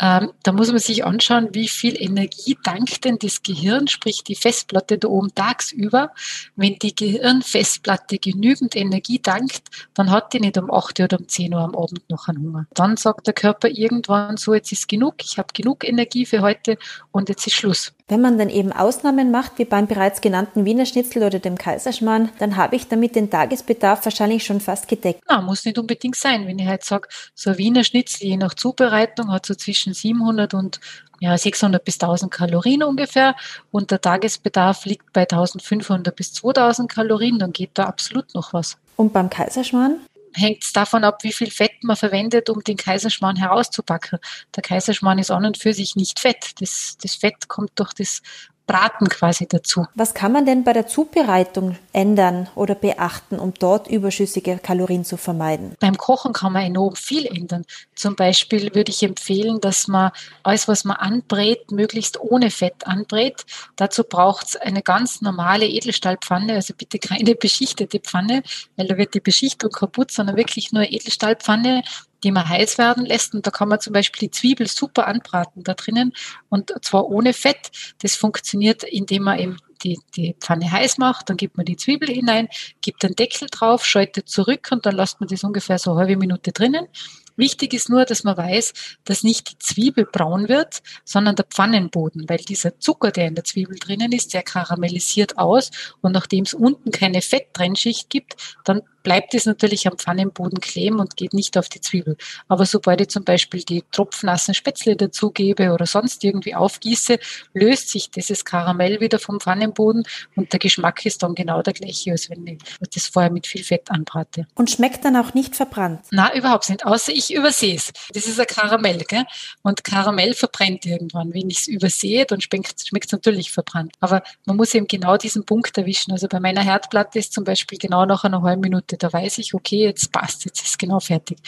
ähm, 0.00 0.32
da 0.42 0.52
muss 0.52 0.68
man 0.68 0.78
sich 0.78 1.04
anschauen, 1.04 1.48
wie 1.52 1.68
viel 1.68 2.00
Energie 2.00 2.58
dankt 2.62 3.04
denn 3.04 3.18
das 3.18 3.42
Gehirn, 3.42 3.88
sprich 3.88 4.24
die 4.24 4.34
Festplatte 4.34 4.98
da 4.98 5.08
oben 5.08 5.34
tagsüber. 5.34 6.12
Wenn 6.56 6.76
die 6.76 6.94
Gehirnfestplatte 6.94 8.18
genügend 8.18 8.76
Energie 8.76 9.20
dankt, 9.20 9.68
dann 9.94 10.10
hat 10.10 10.32
die 10.32 10.40
nicht 10.40 10.58
um 10.58 10.70
8 10.70 11.00
oder 11.00 11.18
um 11.18 11.28
10 11.28 11.54
Uhr 11.54 11.60
am 11.60 11.74
Abend 11.74 12.08
noch 12.10 12.28
einen 12.28 12.42
Hunger. 12.42 12.66
Dann 12.74 12.96
sagt 13.06 13.28
der 13.28 13.34
Körper 13.34 13.68
irgendwann 13.68 14.36
so, 14.36 14.52
jetzt 14.52 14.72
ist 14.72 14.88
genug, 14.88 15.14
ich 15.22 15.38
habe 15.38 15.46
genug 15.54 15.88
Energie 15.88 16.26
für 16.26 16.40
heute 16.40 16.76
und 17.12 17.28
jetzt 17.28 17.46
ist 17.46 17.54
Schluss. 17.54 17.92
Wenn 18.08 18.20
man 18.20 18.36
dann 18.36 18.50
eben 18.50 18.72
Ausnahmen 18.72 19.30
macht, 19.30 19.60
wie 19.60 19.64
beim 19.64 19.86
bereits 19.86 20.20
genannten 20.20 20.64
Wiener 20.64 20.86
Schnitzel 20.86 21.22
oder 21.22 21.38
dem 21.38 21.56
Kaiserschmarrn, 21.56 22.30
dann 22.40 22.56
habe 22.56 22.74
ich 22.74 22.88
damit 22.88 23.14
den 23.14 23.30
Tagesbedarf 23.30 24.04
wahrscheinlich 24.04 24.44
schon 24.44 24.58
fast 24.58 24.88
gedeckt. 24.88 25.22
Na, 25.28 25.40
muss 25.40 25.64
nicht 25.64 25.78
unbedingt 25.78 26.16
sein. 26.16 26.48
Wenn 26.48 26.58
ich 26.58 26.66
halt 26.66 26.82
sage, 26.82 27.06
so 27.32 27.50
ein 27.50 27.58
Wiener 27.58 27.84
Schnitzel 27.84 28.26
je 28.26 28.36
nach 28.36 28.54
Zubereitung 28.54 29.30
hat 29.30 29.46
so 29.46 29.54
zwischen 29.54 29.94
700 29.94 30.54
und 30.54 30.80
ja, 31.20 31.38
600 31.38 31.84
bis 31.84 32.00
1000 32.00 32.32
Kalorien 32.32 32.82
ungefähr 32.82 33.36
und 33.70 33.92
der 33.92 34.00
Tagesbedarf 34.00 34.84
liegt 34.84 35.12
bei 35.12 35.22
1500 35.22 36.14
bis 36.14 36.32
2000 36.32 36.90
Kalorien, 36.90 37.38
dann 37.38 37.52
geht 37.52 37.70
da 37.74 37.84
absolut 37.84 38.34
noch 38.34 38.52
was. 38.52 38.78
Und 38.96 39.12
beim 39.12 39.30
Kaiserschmarrn? 39.30 40.00
Hängt 40.36 40.64
es 40.64 40.72
davon 40.72 41.02
ab, 41.02 41.24
wie 41.24 41.32
viel 41.32 41.50
Fett 41.50 41.82
man 41.82 41.96
verwendet, 41.96 42.50
um 42.50 42.62
den 42.62 42.76
Kaiserschmarrn 42.76 43.36
herauszupacken. 43.36 44.18
Der 44.54 44.62
Kaiserschmarrn 44.62 45.18
ist 45.18 45.30
an 45.30 45.46
und 45.46 45.56
für 45.56 45.72
sich 45.72 45.96
nicht 45.96 46.20
Fett. 46.20 46.60
Das, 46.60 46.96
das 47.00 47.14
Fett 47.14 47.48
kommt 47.48 47.70
durch 47.76 47.94
das 47.94 48.20
Braten 48.66 49.08
quasi 49.08 49.46
dazu. 49.46 49.86
Was 49.94 50.12
kann 50.12 50.32
man 50.32 50.44
denn 50.44 50.64
bei 50.64 50.72
der 50.72 50.88
Zubereitung 50.88 51.76
ändern 51.92 52.48
oder 52.56 52.74
beachten, 52.74 53.38
um 53.38 53.54
dort 53.54 53.86
überschüssige 53.86 54.58
Kalorien 54.58 55.04
zu 55.04 55.16
vermeiden? 55.16 55.74
Beim 55.78 55.96
Kochen 55.96 56.32
kann 56.32 56.52
man 56.52 56.64
enorm 56.64 56.96
viel 56.96 57.26
ändern. 57.26 57.64
Zum 57.94 58.16
Beispiel 58.16 58.74
würde 58.74 58.90
ich 58.90 59.02
empfehlen, 59.04 59.60
dass 59.60 59.86
man 59.86 60.10
alles, 60.42 60.66
was 60.66 60.84
man 60.84 60.96
anbrät, 60.96 61.70
möglichst 61.70 62.18
ohne 62.20 62.50
Fett 62.50 62.86
anbrät. 62.86 63.44
Dazu 63.76 64.02
braucht 64.02 64.48
es 64.48 64.56
eine 64.56 64.82
ganz 64.82 65.20
normale 65.20 65.66
Edelstahlpfanne, 65.66 66.54
also 66.54 66.74
bitte 66.76 66.98
keine 66.98 67.34
beschichtete 67.36 68.00
Pfanne, 68.00 68.42
weil 68.76 68.88
da 68.88 68.96
wird 68.96 69.14
die 69.14 69.20
Beschichtung 69.20 69.70
kaputt, 69.70 70.10
sondern 70.10 70.36
wirklich 70.36 70.72
nur 70.72 70.82
Edelstahlpfanne 70.82 71.84
die 72.24 72.32
man 72.32 72.48
heiß 72.48 72.78
werden 72.78 73.04
lässt. 73.04 73.34
Und 73.34 73.46
da 73.46 73.50
kann 73.50 73.68
man 73.68 73.80
zum 73.80 73.92
Beispiel 73.92 74.28
die 74.28 74.30
Zwiebel 74.30 74.66
super 74.66 75.06
anbraten 75.06 75.64
da 75.64 75.74
drinnen 75.74 76.12
und 76.48 76.72
zwar 76.82 77.06
ohne 77.06 77.32
Fett. 77.32 77.70
Das 78.02 78.16
funktioniert, 78.16 78.84
indem 78.84 79.24
man 79.24 79.38
eben 79.38 79.56
die, 79.82 79.98
die 80.16 80.34
Pfanne 80.40 80.70
heiß 80.70 80.98
macht, 80.98 81.28
dann 81.28 81.36
gibt 81.36 81.56
man 81.56 81.66
die 81.66 81.76
Zwiebel 81.76 82.08
hinein, 82.08 82.48
gibt 82.80 83.02
den 83.02 83.14
Deckel 83.14 83.48
drauf, 83.50 83.84
schaltet 83.84 84.28
zurück 84.28 84.68
und 84.70 84.86
dann 84.86 84.96
lässt 84.96 85.20
man 85.20 85.28
das 85.28 85.44
ungefähr 85.44 85.78
so 85.78 85.92
eine 85.92 86.00
halbe 86.00 86.16
Minute 86.16 86.52
drinnen. 86.52 86.88
Wichtig 87.36 87.74
ist 87.74 87.90
nur, 87.90 88.06
dass 88.06 88.24
man 88.24 88.36
weiß, 88.36 88.72
dass 89.04 89.22
nicht 89.22 89.50
die 89.50 89.58
Zwiebel 89.58 90.06
braun 90.10 90.48
wird, 90.48 90.82
sondern 91.04 91.36
der 91.36 91.44
Pfannenboden, 91.44 92.28
weil 92.28 92.38
dieser 92.38 92.78
Zucker, 92.78 93.10
der 93.10 93.28
in 93.28 93.34
der 93.34 93.44
Zwiebel 93.44 93.78
drinnen 93.78 94.12
ist, 94.12 94.32
der 94.32 94.42
karamellisiert 94.42 95.36
aus 95.36 95.70
und 96.00 96.12
nachdem 96.12 96.44
es 96.44 96.54
unten 96.54 96.90
keine 96.90 97.20
Fetttrennschicht 97.20 98.08
gibt, 98.08 98.36
dann 98.64 98.82
bleibt 99.06 99.34
es 99.34 99.46
natürlich 99.46 99.86
am 99.86 99.96
Pfannenboden 99.96 100.60
kleben 100.60 100.98
und 100.98 101.16
geht 101.16 101.32
nicht 101.32 101.56
auf 101.56 101.68
die 101.68 101.80
Zwiebel. 101.80 102.16
Aber 102.48 102.66
sobald 102.66 103.00
ich 103.00 103.06
zum 103.06 103.22
Beispiel 103.22 103.62
die 103.62 103.84
tropfnassen 103.92 104.52
Spätzle 104.52 104.96
dazugebe 104.96 105.72
oder 105.72 105.86
sonst 105.86 106.24
irgendwie 106.24 106.56
aufgieße, 106.56 107.20
löst 107.54 107.90
sich 107.90 108.10
dieses 108.10 108.44
Karamell 108.44 108.98
wieder 109.00 109.20
vom 109.20 109.38
Pfannenboden 109.38 110.02
und 110.34 110.52
der 110.52 110.58
Geschmack 110.58 111.06
ist 111.06 111.22
dann 111.22 111.36
genau 111.36 111.62
der 111.62 111.72
gleiche, 111.72 112.10
als 112.10 112.28
wenn 112.30 112.44
ich 112.48 112.58
das 112.92 113.06
vorher 113.06 113.30
mit 113.30 113.46
viel 113.46 113.62
Fett 113.62 113.92
anbrate. 113.92 114.48
Und 114.56 114.72
schmeckt 114.72 115.04
dann 115.04 115.14
auch 115.14 115.34
nicht 115.34 115.54
verbrannt? 115.54 116.00
Na, 116.10 116.34
überhaupt 116.34 116.68
nicht, 116.68 116.84
außer 116.84 117.12
ich 117.12 117.32
übersehe 117.32 117.76
es. 117.76 117.92
Das 118.12 118.26
ist 118.26 118.40
ein 118.40 118.46
Karamell, 118.48 119.04
gell? 119.06 119.24
Und 119.62 119.84
Karamell 119.84 120.34
verbrennt 120.34 120.84
irgendwann. 120.84 121.32
Wenn 121.32 121.48
ich 121.48 121.60
es 121.60 121.66
übersehe, 121.68 122.26
dann 122.26 122.40
schmeckt 122.40 122.82
es 122.82 123.12
natürlich 123.12 123.52
verbrannt. 123.52 123.94
Aber 124.00 124.24
man 124.46 124.56
muss 124.56 124.74
eben 124.74 124.88
genau 124.88 125.16
diesen 125.16 125.44
Punkt 125.44 125.78
erwischen. 125.78 126.10
Also 126.10 126.26
bei 126.26 126.40
meiner 126.40 126.62
Herdplatte 126.62 127.20
ist 127.20 127.32
zum 127.32 127.44
Beispiel 127.44 127.78
genau 127.78 128.04
nach 128.04 128.24
einer 128.24 128.42
halben 128.42 128.62
Minute 128.62 128.95
da 128.96 129.12
weiß 129.12 129.38
ich, 129.38 129.54
okay, 129.54 129.84
jetzt 129.84 130.12
passt, 130.12 130.44
jetzt 130.44 130.62
ist 130.62 130.78
genau 130.78 131.00
fertig 131.00 131.38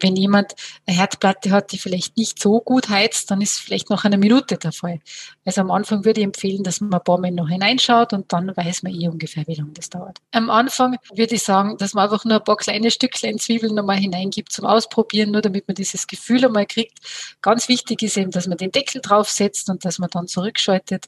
wenn 0.00 0.16
jemand 0.16 0.54
eine 0.86 0.96
Herdplatte 0.98 1.50
hat, 1.50 1.72
die 1.72 1.78
vielleicht 1.78 2.16
nicht 2.16 2.40
so 2.40 2.60
gut 2.60 2.88
heizt, 2.88 3.30
dann 3.30 3.40
ist 3.40 3.58
vielleicht 3.58 3.90
noch 3.90 4.04
eine 4.04 4.18
Minute 4.18 4.56
der 4.56 4.72
Fall. 4.72 5.00
Also 5.44 5.60
am 5.60 5.70
Anfang 5.70 6.04
würde 6.04 6.20
ich 6.20 6.26
empfehlen, 6.26 6.62
dass 6.62 6.80
man 6.80 6.92
ein 6.92 7.02
paar 7.02 7.18
Mal 7.18 7.30
noch 7.30 7.48
hineinschaut 7.48 8.12
und 8.12 8.32
dann 8.32 8.54
weiß 8.54 8.82
man 8.82 8.92
eh 8.92 9.08
ungefähr, 9.08 9.44
wie 9.46 9.54
lange 9.54 9.72
das 9.72 9.88
dauert. 9.88 10.18
Am 10.32 10.50
Anfang 10.50 10.96
würde 11.14 11.34
ich 11.34 11.42
sagen, 11.42 11.76
dass 11.78 11.94
man 11.94 12.04
einfach 12.04 12.24
nur 12.24 12.36
ein 12.36 12.44
paar 12.44 12.56
kleine 12.56 12.90
Stückchen 12.90 13.38
Zwiebeln 13.38 13.74
nochmal 13.74 13.96
hineingibt 13.96 14.52
zum 14.52 14.66
Ausprobieren, 14.66 15.30
nur 15.30 15.40
damit 15.40 15.68
man 15.68 15.74
dieses 15.74 16.06
Gefühl 16.06 16.44
einmal 16.44 16.66
kriegt. 16.66 16.98
Ganz 17.40 17.68
wichtig 17.68 18.02
ist 18.02 18.16
eben, 18.16 18.30
dass 18.30 18.46
man 18.46 18.58
den 18.58 18.72
Deckel 18.72 19.00
draufsetzt 19.00 19.70
und 19.70 19.84
dass 19.84 19.98
man 19.98 20.10
dann 20.10 20.26
zurückschaltet, 20.26 21.06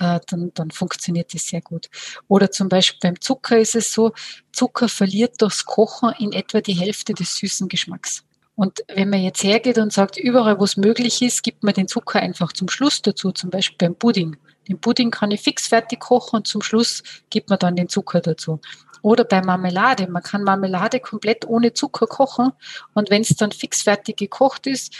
äh, 0.00 0.20
dann, 0.26 0.52
dann 0.54 0.70
funktioniert 0.70 1.34
das 1.34 1.48
sehr 1.48 1.60
gut. 1.60 1.88
Oder 2.28 2.50
zum 2.50 2.68
Beispiel 2.68 2.98
beim 3.02 3.20
Zucker 3.20 3.58
ist 3.58 3.74
es 3.74 3.92
so, 3.92 4.12
Zucker 4.58 4.88
verliert 4.88 5.40
durchs 5.40 5.64
Kochen 5.64 6.12
in 6.18 6.32
etwa 6.32 6.60
die 6.60 6.72
Hälfte 6.72 7.14
des 7.14 7.36
süßen 7.36 7.68
Geschmacks. 7.68 8.24
Und 8.56 8.82
wenn 8.92 9.08
man 9.08 9.22
jetzt 9.22 9.44
hergeht 9.44 9.78
und 9.78 9.92
sagt, 9.92 10.16
überall, 10.16 10.58
wo 10.58 10.64
es 10.64 10.76
möglich 10.76 11.22
ist, 11.22 11.44
gibt 11.44 11.62
man 11.62 11.74
den 11.74 11.86
Zucker 11.86 12.18
einfach 12.18 12.52
zum 12.52 12.68
Schluss 12.68 13.00
dazu, 13.00 13.30
zum 13.30 13.50
Beispiel 13.50 13.78
beim 13.78 13.94
Pudding. 13.94 14.36
Den 14.66 14.80
Pudding 14.80 15.12
kann 15.12 15.30
ich 15.30 15.42
fix 15.42 15.68
fertig 15.68 16.00
kochen 16.00 16.38
und 16.38 16.48
zum 16.48 16.60
Schluss 16.60 17.04
gibt 17.30 17.50
man 17.50 17.60
dann 17.60 17.76
den 17.76 17.88
Zucker 17.88 18.20
dazu. 18.20 18.60
Oder 19.02 19.22
bei 19.22 19.40
Marmelade. 19.42 20.08
Man 20.08 20.24
kann 20.24 20.42
Marmelade 20.42 20.98
komplett 20.98 21.46
ohne 21.46 21.72
Zucker 21.72 22.08
kochen 22.08 22.50
und 22.94 23.10
wenn 23.10 23.22
es 23.22 23.28
dann 23.36 23.52
fix 23.52 23.82
fertig 23.82 24.16
gekocht 24.16 24.66
ist, 24.66 24.92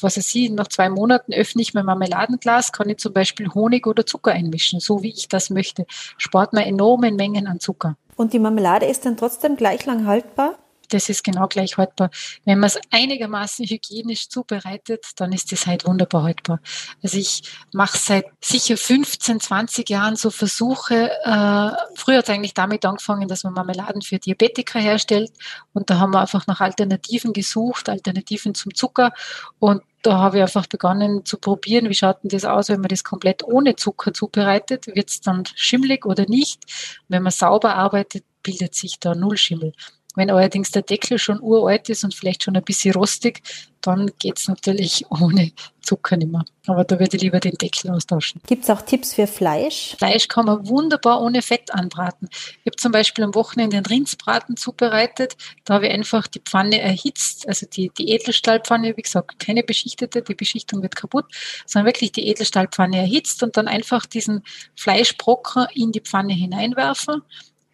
was 0.00 0.16
weiß 0.16 0.34
ich, 0.34 0.50
nach 0.50 0.68
zwei 0.68 0.88
Monaten 0.88 1.32
öffne 1.32 1.62
ich 1.62 1.74
mein 1.74 1.84
Marmeladenglas, 1.84 2.72
kann 2.72 2.88
ich 2.88 2.98
zum 2.98 3.12
Beispiel 3.12 3.48
Honig 3.52 3.86
oder 3.86 4.06
Zucker 4.06 4.32
einmischen, 4.32 4.80
so 4.80 5.02
wie 5.02 5.10
ich 5.10 5.28
das 5.28 5.50
möchte. 5.50 5.86
Spart 6.16 6.52
man 6.52 6.64
enorme 6.64 7.10
Mengen 7.12 7.46
an 7.46 7.60
Zucker. 7.60 7.96
Und 8.16 8.32
die 8.32 8.38
Marmelade 8.38 8.86
ist 8.86 9.06
dann 9.06 9.16
trotzdem 9.16 9.56
gleich 9.56 9.84
lang 9.86 10.06
haltbar? 10.06 10.58
Das 10.92 11.08
ist 11.08 11.24
genau 11.24 11.46
gleich 11.48 11.76
haltbar. 11.76 12.10
Wenn 12.44 12.58
man 12.58 12.68
es 12.68 12.80
einigermaßen 12.90 13.66
hygienisch 13.66 14.28
zubereitet, 14.28 15.06
dann 15.16 15.32
ist 15.32 15.52
das 15.52 15.66
halt 15.66 15.86
wunderbar 15.86 16.24
haltbar. 16.24 16.60
Also 17.02 17.18
ich 17.18 17.42
mache 17.72 17.98
seit 17.98 18.26
sicher 18.42 18.76
15, 18.76 19.40
20 19.40 19.88
Jahren 19.88 20.16
so 20.16 20.30
Versuche. 20.30 21.10
Äh, 21.24 21.96
früher 21.96 22.18
hat 22.18 22.24
es 22.24 22.30
eigentlich 22.30 22.54
damit 22.54 22.84
angefangen, 22.84 23.28
dass 23.28 23.44
man 23.44 23.54
Marmeladen 23.54 24.02
für 24.02 24.18
Diabetiker 24.18 24.80
herstellt 24.80 25.32
und 25.72 25.90
da 25.90 25.98
haben 25.98 26.12
wir 26.12 26.20
einfach 26.20 26.46
nach 26.46 26.60
Alternativen 26.60 27.32
gesucht, 27.32 27.88
Alternativen 27.88 28.54
zum 28.54 28.74
Zucker 28.74 29.12
und 29.58 29.82
da 30.02 30.18
habe 30.18 30.38
ich 30.38 30.42
einfach 30.42 30.66
begonnen 30.66 31.24
zu 31.24 31.38
probieren, 31.38 31.88
wie 31.88 31.94
schaut 31.94 32.22
denn 32.22 32.30
das 32.30 32.44
aus, 32.44 32.68
wenn 32.68 32.80
man 32.80 32.88
das 32.88 33.04
komplett 33.04 33.44
ohne 33.44 33.76
Zucker 33.76 34.12
zubereitet, 34.12 34.88
wird 34.88 35.08
es 35.08 35.20
dann 35.20 35.44
schimmelig 35.54 36.04
oder 36.04 36.26
nicht. 36.28 36.64
wenn 37.08 37.22
man 37.22 37.32
sauber 37.32 37.76
arbeitet, 37.76 38.24
bildet 38.42 38.74
sich 38.74 38.98
da 38.98 39.14
null 39.14 39.36
Schimmel. 39.36 39.72
Wenn 40.14 40.30
allerdings 40.30 40.70
der 40.70 40.82
Deckel 40.82 41.18
schon 41.18 41.40
uralt 41.40 41.88
ist 41.88 42.04
und 42.04 42.14
vielleicht 42.14 42.42
schon 42.42 42.56
ein 42.56 42.64
bisschen 42.64 42.94
rostig, 42.94 43.42
dann 43.82 44.10
geht's 44.18 44.48
natürlich 44.48 45.04
ohne 45.10 45.52
Zucker 45.80 46.16
nicht 46.16 46.30
mehr. 46.30 46.44
Aber 46.66 46.84
da 46.84 46.98
würde 46.98 47.16
ich 47.16 47.22
lieber 47.22 47.40
den 47.40 47.54
Deckel 47.54 47.90
austauschen. 47.90 48.40
Gibt 48.46 48.62
es 48.62 48.70
auch 48.70 48.82
Tipps 48.82 49.14
für 49.14 49.26
Fleisch? 49.26 49.96
Fleisch 49.98 50.28
kann 50.28 50.46
man 50.46 50.68
wunderbar 50.68 51.20
ohne 51.20 51.42
Fett 51.42 51.74
anbraten. 51.74 52.28
Ich 52.32 52.66
habe 52.66 52.76
zum 52.76 52.92
Beispiel 52.92 53.24
am 53.24 53.34
Wochenende 53.34 53.76
einen 53.76 53.86
Rindsbraten 53.86 54.56
zubereitet. 54.56 55.36
Da 55.64 55.74
habe 55.74 55.88
ich 55.88 55.92
einfach 55.92 56.28
die 56.28 56.40
Pfanne 56.40 56.80
erhitzt, 56.80 57.48
also 57.48 57.66
die, 57.66 57.90
die 57.98 58.10
Edelstahlpfanne, 58.10 58.96
wie 58.96 59.02
gesagt, 59.02 59.40
keine 59.40 59.64
beschichtete, 59.64 60.22
die 60.22 60.34
Beschichtung 60.34 60.82
wird 60.82 60.94
kaputt, 60.94 61.26
sondern 61.66 61.86
wirklich 61.86 62.12
die 62.12 62.28
Edelstahlpfanne 62.28 62.98
erhitzt 62.98 63.42
und 63.42 63.56
dann 63.56 63.66
einfach 63.66 64.06
diesen 64.06 64.44
Fleischbrocken 64.76 65.66
in 65.74 65.90
die 65.90 66.00
Pfanne 66.00 66.32
hineinwerfen 66.32 67.22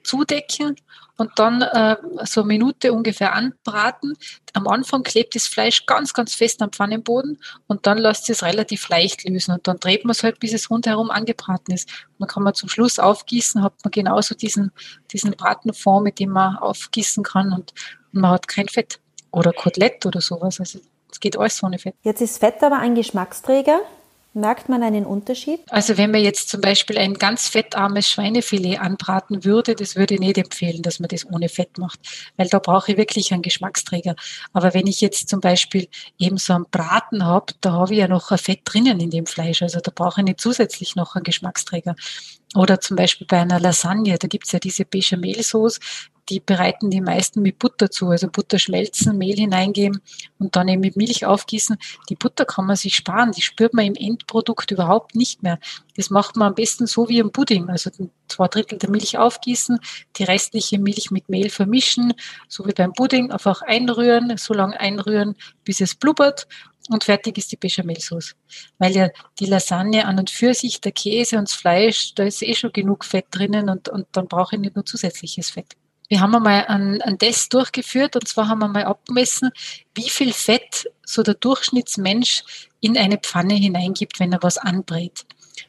zudecken 0.08 0.76
und 1.16 1.30
dann 1.36 1.62
äh, 1.62 1.96
so 2.24 2.40
eine 2.40 2.48
Minute 2.48 2.92
ungefähr 2.92 3.34
anbraten. 3.34 4.16
Am 4.54 4.66
Anfang 4.66 5.02
klebt 5.02 5.34
das 5.34 5.46
Fleisch 5.46 5.84
ganz, 5.86 6.14
ganz 6.14 6.34
fest 6.34 6.62
am 6.62 6.72
Pfannenboden 6.72 7.38
und 7.66 7.86
dann 7.86 7.98
lässt 7.98 8.30
es 8.30 8.42
relativ 8.42 8.88
leicht 8.88 9.28
lösen 9.28 9.52
und 9.52 9.66
dann 9.68 9.78
dreht 9.78 10.04
man 10.04 10.12
es 10.12 10.22
halt, 10.22 10.40
bis 10.40 10.52
es 10.52 10.70
rundherum 10.70 11.10
angebraten 11.10 11.74
ist. 11.74 11.88
Und 11.90 12.20
dann 12.20 12.28
kann 12.28 12.42
man 12.42 12.54
zum 12.54 12.68
Schluss 12.68 12.98
aufgießen, 12.98 13.62
hat 13.62 13.74
man 13.84 13.90
genauso 13.90 14.34
diesen, 14.34 14.72
diesen 15.12 15.32
Bratenfond, 15.32 16.04
mit 16.04 16.18
dem 16.18 16.30
man 16.30 16.56
aufgießen 16.56 17.22
kann 17.24 17.52
und 17.52 17.74
man 18.12 18.30
hat 18.30 18.48
kein 18.48 18.68
Fett 18.68 19.00
oder 19.30 19.52
Kotelett 19.52 20.06
oder 20.06 20.20
sowas. 20.20 20.60
Also 20.60 20.78
es 21.10 21.20
geht 21.20 21.36
alles 21.36 21.62
ohne 21.62 21.78
Fett. 21.78 21.94
Jetzt 22.02 22.20
ist 22.20 22.38
Fett 22.38 22.62
aber 22.62 22.78
ein 22.78 22.94
Geschmacksträger. 22.94 23.80
Merkt 24.34 24.68
man 24.68 24.82
einen 24.82 25.06
Unterschied? 25.06 25.60
Also 25.70 25.96
wenn 25.96 26.10
man 26.10 26.22
jetzt 26.22 26.50
zum 26.50 26.60
Beispiel 26.60 26.98
ein 26.98 27.14
ganz 27.14 27.48
fettarmes 27.48 28.08
Schweinefilet 28.08 28.78
anbraten 28.78 29.44
würde, 29.44 29.74
das 29.74 29.96
würde 29.96 30.14
ich 30.14 30.20
nicht 30.20 30.36
empfehlen, 30.36 30.82
dass 30.82 31.00
man 31.00 31.08
das 31.08 31.26
ohne 31.26 31.48
Fett 31.48 31.78
macht, 31.78 31.98
weil 32.36 32.48
da 32.48 32.58
brauche 32.58 32.92
ich 32.92 32.98
wirklich 32.98 33.32
einen 33.32 33.42
Geschmacksträger. 33.42 34.14
Aber 34.52 34.74
wenn 34.74 34.86
ich 34.86 35.00
jetzt 35.00 35.28
zum 35.28 35.40
Beispiel 35.40 35.88
eben 36.18 36.36
so 36.36 36.52
einen 36.52 36.66
Braten 36.70 37.24
habe, 37.24 37.54
da 37.62 37.72
habe 37.72 37.94
ich 37.94 38.00
ja 38.00 38.06
noch 38.06 38.30
ein 38.30 38.38
Fett 38.38 38.60
drinnen 38.64 39.00
in 39.00 39.10
dem 39.10 39.26
Fleisch, 39.26 39.62
also 39.62 39.80
da 39.80 39.90
brauche 39.94 40.20
ich 40.20 40.26
nicht 40.26 40.40
zusätzlich 40.40 40.94
noch 40.94 41.16
einen 41.16 41.24
Geschmacksträger. 41.24 41.96
Oder 42.54 42.80
zum 42.80 42.96
Beispiel 42.96 43.26
bei 43.26 43.40
einer 43.40 43.60
Lasagne, 43.60 44.18
da 44.18 44.26
gibt 44.26 44.46
es 44.46 44.52
ja 44.52 44.58
diese 44.58 44.84
Bechamelsauce, 44.84 45.80
die 46.28 46.40
bereiten 46.40 46.90
die 46.90 47.00
meisten 47.00 47.40
mit 47.40 47.58
Butter 47.58 47.90
zu. 47.90 48.08
Also 48.08 48.28
Butter 48.28 48.58
schmelzen, 48.58 49.16
Mehl 49.16 49.36
hineingeben 49.36 50.00
und 50.38 50.56
dann 50.56 50.68
eben 50.68 50.80
mit 50.80 50.96
Milch 50.96 51.24
aufgießen. 51.24 51.76
Die 52.08 52.16
Butter 52.16 52.44
kann 52.44 52.66
man 52.66 52.76
sich 52.76 52.94
sparen, 52.94 53.32
die 53.32 53.42
spürt 53.42 53.74
man 53.74 53.86
im 53.86 53.94
Endprodukt 53.94 54.70
überhaupt 54.70 55.14
nicht 55.14 55.42
mehr. 55.42 55.58
Das 55.96 56.10
macht 56.10 56.36
man 56.36 56.48
am 56.48 56.54
besten 56.54 56.86
so 56.86 57.08
wie 57.08 57.18
im 57.18 57.32
Pudding. 57.32 57.70
Also 57.70 57.90
zwei 58.28 58.48
Drittel 58.48 58.78
der 58.78 58.90
Milch 58.90 59.16
aufgießen, 59.16 59.78
die 60.16 60.24
restliche 60.24 60.78
Milch 60.78 61.10
mit 61.10 61.28
Mehl 61.28 61.50
vermischen, 61.50 62.12
so 62.46 62.66
wie 62.66 62.72
beim 62.72 62.92
Pudding, 62.92 63.30
einfach 63.30 63.62
einrühren, 63.62 64.36
so 64.36 64.54
lange 64.54 64.78
einrühren, 64.78 65.34
bis 65.64 65.80
es 65.80 65.94
blubbert 65.94 66.46
und 66.92 67.04
fertig 67.04 67.38
ist 67.38 67.52
die 67.52 67.56
Bechamelsauce. 67.56 68.34
Weil 68.78 68.94
ja 68.94 69.08
die 69.38 69.46
Lasagne 69.46 70.06
an 70.06 70.18
und 70.18 70.30
für 70.30 70.54
sich, 70.54 70.80
der 70.80 70.92
Käse 70.92 71.38
und 71.38 71.48
das 71.48 71.54
Fleisch, 71.54 72.14
da 72.14 72.24
ist 72.24 72.42
eh 72.42 72.54
schon 72.54 72.72
genug 72.72 73.04
Fett 73.04 73.26
drinnen 73.30 73.68
und, 73.68 73.88
und 73.88 74.06
dann 74.12 74.28
brauche 74.28 74.56
ich 74.56 74.60
nicht 74.60 74.76
nur 74.76 74.84
zusätzliches 74.84 75.50
Fett. 75.50 75.76
Wir 76.08 76.20
haben 76.20 76.34
einmal 76.34 76.64
einen, 76.66 77.02
einen 77.02 77.18
Test 77.18 77.52
durchgeführt 77.52 78.16
und 78.16 78.26
zwar 78.26 78.48
haben 78.48 78.60
wir 78.60 78.68
mal 78.68 78.84
abgemessen, 78.84 79.50
wie 79.94 80.08
viel 80.08 80.32
Fett 80.32 80.90
so 81.04 81.22
der 81.22 81.34
Durchschnittsmensch 81.34 82.44
in 82.80 82.96
eine 82.96 83.18
Pfanne 83.18 83.54
hineingibt, 83.54 84.18
wenn 84.18 84.32
er 84.32 84.42
was 84.42 84.56
anbrät. 84.56 85.26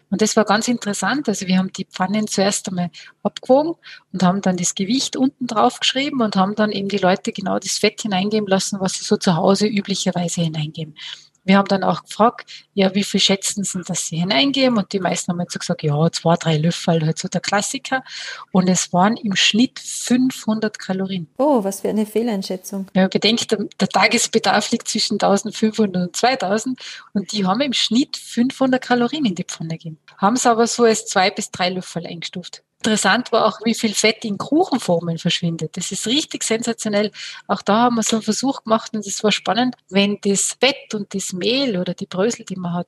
Und 0.09 0.21
das 0.21 0.35
war 0.35 0.45
ganz 0.45 0.67
interessant. 0.67 1.29
Also 1.29 1.47
wir 1.47 1.57
haben 1.57 1.71
die 1.71 1.85
Pfannen 1.85 2.27
zuerst 2.27 2.67
einmal 2.67 2.89
abgewogen 3.23 3.75
und 4.11 4.23
haben 4.23 4.41
dann 4.41 4.57
das 4.57 4.75
Gewicht 4.75 5.15
unten 5.15 5.47
drauf 5.47 5.79
geschrieben 5.79 6.21
und 6.21 6.35
haben 6.35 6.55
dann 6.55 6.71
eben 6.71 6.89
die 6.89 6.97
Leute 6.97 7.31
genau 7.31 7.59
das 7.59 7.77
Fett 7.77 8.01
hineingeben 8.01 8.47
lassen, 8.47 8.79
was 8.79 8.93
sie 8.93 9.05
so 9.05 9.17
zu 9.17 9.35
Hause 9.35 9.67
üblicherweise 9.67 10.41
hineingeben. 10.41 10.95
Wir 11.43 11.57
haben 11.57 11.67
dann 11.67 11.83
auch 11.83 12.03
gefragt, 12.03 12.49
ja, 12.73 12.93
wie 12.95 13.03
viel 13.03 13.19
schätzen 13.19 13.63
Sie, 13.63 13.81
dass 13.81 14.07
Sie 14.07 14.17
hineingeben? 14.17 14.77
Und 14.77 14.93
die 14.93 14.99
meisten 14.99 15.31
haben 15.31 15.39
jetzt 15.41 15.59
gesagt, 15.59 15.83
ja, 15.83 16.11
zwei, 16.11 16.35
drei 16.35 16.57
Löffel, 16.57 17.05
halt 17.05 17.17
so 17.17 17.27
der 17.27 17.41
Klassiker. 17.41 18.03
Und 18.51 18.69
es 18.69 18.93
waren 18.93 19.17
im 19.17 19.35
Schnitt 19.35 19.79
500 19.79 20.77
Kalorien. 20.77 21.27
Oh, 21.37 21.63
was 21.63 21.81
für 21.81 21.89
eine 21.89 22.05
Fehleinschätzung. 22.05 22.87
Wenn 22.93 23.03
man 23.03 23.09
bedenkt, 23.09 23.51
der, 23.51 23.65
der 23.79 23.89
Tagesbedarf 23.89 24.71
liegt 24.71 24.87
zwischen 24.87 25.15
1500 25.15 26.07
und 26.07 26.15
2000 26.15 26.79
und 27.13 27.31
die 27.31 27.45
haben 27.45 27.61
im 27.61 27.73
Schnitt 27.73 28.17
500 28.17 28.81
Kalorien 28.81 29.25
in 29.25 29.35
die 29.35 29.43
Pfanne 29.43 29.77
gegeben. 29.77 29.97
Haben 30.17 30.35
es 30.35 30.45
aber 30.45 30.67
so 30.67 30.83
als 30.83 31.05
zwei 31.05 31.31
bis 31.31 31.51
drei 31.51 31.69
Löffel 31.69 32.05
eingestuft. 32.05 32.63
Interessant 32.81 33.33
war 33.33 33.45
auch, 33.45 33.59
wie 33.65 33.73
viel 33.73 33.93
Fett 33.93 34.23
in 34.23 34.37
Kuchenformen 34.37 35.17
verschwindet. 35.17 35.75
Das 35.75 35.91
ist 35.91 36.07
richtig 36.07 36.43
sensationell. 36.45 37.11
Auch 37.45 37.61
da 37.61 37.83
haben 37.83 37.95
wir 37.97 38.03
so 38.03 38.15
einen 38.15 38.23
Versuch 38.23 38.63
gemacht 38.63 38.93
und 38.93 39.05
es 39.05 39.21
war 39.21 39.33
spannend, 39.33 39.75
wenn 39.89 40.17
das 40.21 40.55
Fett 40.61 40.93
und 40.93 41.13
das 41.13 41.33
Mehl 41.33 41.77
oder 41.77 41.93
die 41.93 42.05
Brösel, 42.05 42.45
die 42.45 42.55
man 42.55 42.73
hat, 42.73 42.87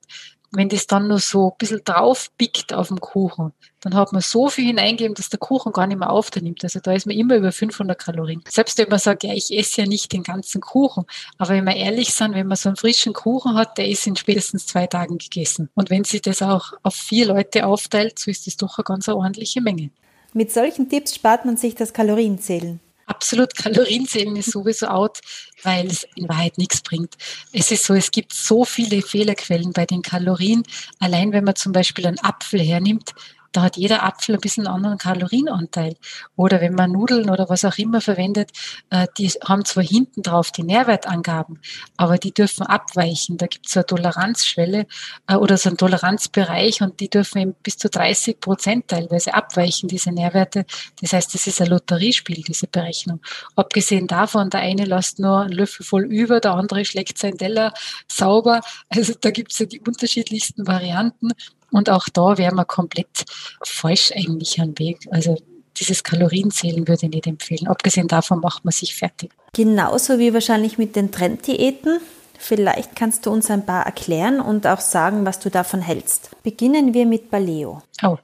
wenn 0.51 0.69
das 0.69 0.85
dann 0.85 1.07
nur 1.07 1.19
so 1.19 1.51
ein 1.51 1.57
bisschen 1.57 1.81
drauf 1.83 2.29
pickt 2.37 2.73
auf 2.73 2.89
dem 2.89 2.99
Kuchen, 2.99 3.53
dann 3.79 3.95
hat 3.95 4.11
man 4.11 4.21
so 4.21 4.49
viel 4.49 4.65
hineingegeben, 4.65 5.15
dass 5.15 5.29
der 5.29 5.39
Kuchen 5.39 5.71
gar 5.71 5.87
nicht 5.87 5.97
mehr 5.97 6.09
aufnimmt. 6.09 6.63
Also 6.63 6.79
da 6.81 6.93
ist 6.93 7.07
man 7.07 7.15
immer 7.15 7.35
über 7.35 7.51
500 7.51 7.97
Kalorien. 7.97 8.43
Selbst 8.47 8.77
wenn 8.77 8.89
man 8.89 8.99
sagt, 8.99 9.23
ja, 9.23 9.33
ich 9.33 9.57
esse 9.57 9.81
ja 9.81 9.87
nicht 9.87 10.11
den 10.11 10.23
ganzen 10.23 10.61
Kuchen. 10.61 11.05
Aber 11.37 11.51
wenn 11.51 11.63
wir 11.63 11.75
ehrlich 11.75 12.13
sind, 12.13 12.35
wenn 12.35 12.47
man 12.47 12.57
so 12.57 12.69
einen 12.69 12.75
frischen 12.75 13.13
Kuchen 13.13 13.55
hat, 13.55 13.77
der 13.77 13.87
ist 13.87 14.05
in 14.05 14.15
spätestens 14.15 14.67
zwei 14.67 14.87
Tagen 14.87 15.17
gegessen. 15.17 15.69
Und 15.73 15.89
wenn 15.89 16.03
sich 16.03 16.21
das 16.21 16.41
auch 16.41 16.73
auf 16.83 16.95
vier 16.95 17.27
Leute 17.27 17.65
aufteilt, 17.65 18.19
so 18.19 18.29
ist 18.29 18.45
das 18.45 18.57
doch 18.57 18.77
eine 18.77 18.83
ganz 18.83 19.07
ordentliche 19.07 19.61
Menge. 19.61 19.89
Mit 20.33 20.51
solchen 20.51 20.89
Tipps 20.89 21.15
spart 21.15 21.45
man 21.45 21.57
sich 21.57 21.75
das 21.75 21.93
Kalorienzählen 21.93 22.79
absolut 23.11 23.55
Kalorienzählen 23.55 24.35
ist 24.37 24.51
sowieso 24.51 24.87
out, 24.87 25.19
weil 25.63 25.87
es 25.87 26.07
in 26.15 26.29
Wahrheit 26.29 26.57
nichts 26.57 26.81
bringt. 26.81 27.15
Es 27.51 27.69
ist 27.69 27.83
so, 27.83 27.93
es 27.93 28.11
gibt 28.11 28.33
so 28.33 28.63
viele 28.63 29.01
Fehlerquellen 29.01 29.73
bei 29.73 29.85
den 29.85 30.01
Kalorien. 30.01 30.63
Allein 30.99 31.33
wenn 31.33 31.43
man 31.43 31.55
zum 31.55 31.73
Beispiel 31.73 32.07
einen 32.07 32.19
Apfel 32.19 32.61
hernimmt, 32.61 33.13
da 33.51 33.63
hat 33.63 33.77
jeder 33.77 34.03
Apfel 34.03 34.35
ein 34.35 34.41
bisschen 34.41 34.65
einen 34.65 34.75
anderen 34.75 34.97
Kalorienanteil. 34.97 35.95
Oder 36.35 36.61
wenn 36.61 36.73
man 36.73 36.91
Nudeln 36.91 37.29
oder 37.29 37.49
was 37.49 37.65
auch 37.65 37.77
immer 37.77 38.01
verwendet, 38.01 38.51
äh, 38.89 39.07
die 39.17 39.27
haben 39.27 39.65
zwar 39.65 39.83
hinten 39.83 40.21
drauf 40.21 40.51
die 40.51 40.63
Nährwertangaben, 40.63 41.59
aber 41.97 42.17
die 42.17 42.33
dürfen 42.33 42.65
abweichen. 42.65 43.37
Da 43.37 43.47
gibt 43.47 43.67
es 43.67 43.75
eine 43.75 43.85
Toleranzschwelle 43.85 44.85
äh, 45.27 45.35
oder 45.35 45.57
so 45.57 45.69
einen 45.69 45.77
Toleranzbereich 45.77 46.81
und 46.81 46.99
die 46.99 47.09
dürfen 47.09 47.39
eben 47.39 47.55
bis 47.63 47.77
zu 47.77 47.89
30 47.89 48.39
Prozent 48.39 48.87
teilweise 48.87 49.33
abweichen, 49.33 49.89
diese 49.89 50.11
Nährwerte. 50.11 50.65
Das 51.01 51.13
heißt, 51.13 51.33
das 51.33 51.47
ist 51.47 51.61
ein 51.61 51.67
Lotteriespiel, 51.67 52.43
diese 52.43 52.67
Berechnung. 52.67 53.19
Abgesehen 53.55 54.07
davon, 54.07 54.49
der 54.49 54.61
eine 54.61 54.85
lässt 54.85 55.19
nur 55.19 55.41
einen 55.41 55.51
Löffel 55.53 55.85
voll 55.85 56.05
über, 56.05 56.39
der 56.39 56.53
andere 56.53 56.85
schlägt 56.85 57.17
seinen 57.17 57.37
Teller 57.37 57.73
sauber. 58.07 58.61
Also 58.89 59.13
da 59.19 59.31
gibt 59.31 59.51
es 59.51 59.59
ja 59.59 59.65
die 59.65 59.81
unterschiedlichsten 59.81 60.67
Varianten. 60.67 61.31
Und 61.71 61.89
auch 61.89 62.07
da 62.09 62.37
wäre 62.37 62.53
man 62.53 62.67
komplett 62.67 63.25
falsch 63.63 64.11
eigentlich 64.13 64.59
am 64.59 64.77
Weg. 64.77 64.99
Also 65.11 65.37
dieses 65.77 66.03
Kalorienzählen 66.03 66.87
würde 66.87 67.05
ich 67.05 67.11
nicht 67.11 67.27
empfehlen. 67.27 67.67
Abgesehen 67.67 68.07
davon 68.07 68.39
macht 68.39 68.65
man 68.65 68.71
sich 68.71 68.95
fertig. 68.95 69.31
Genauso 69.53 70.19
wie 70.19 70.33
wahrscheinlich 70.33 70.77
mit 70.77 70.95
den 70.95 71.11
Trenddiäten. 71.11 71.99
Vielleicht 72.43 72.95
kannst 72.95 73.27
du 73.27 73.31
uns 73.31 73.51
ein 73.51 73.67
paar 73.67 73.85
erklären 73.85 74.41
und 74.41 74.65
auch 74.65 74.79
sagen, 74.79 75.27
was 75.27 75.37
du 75.37 75.51
davon 75.51 75.79
hältst. 75.79 76.31
Beginnen 76.41 76.91
wir 76.95 77.05
mit 77.05 77.29
Paleo. 77.29 77.83
Oh, 78.01 78.17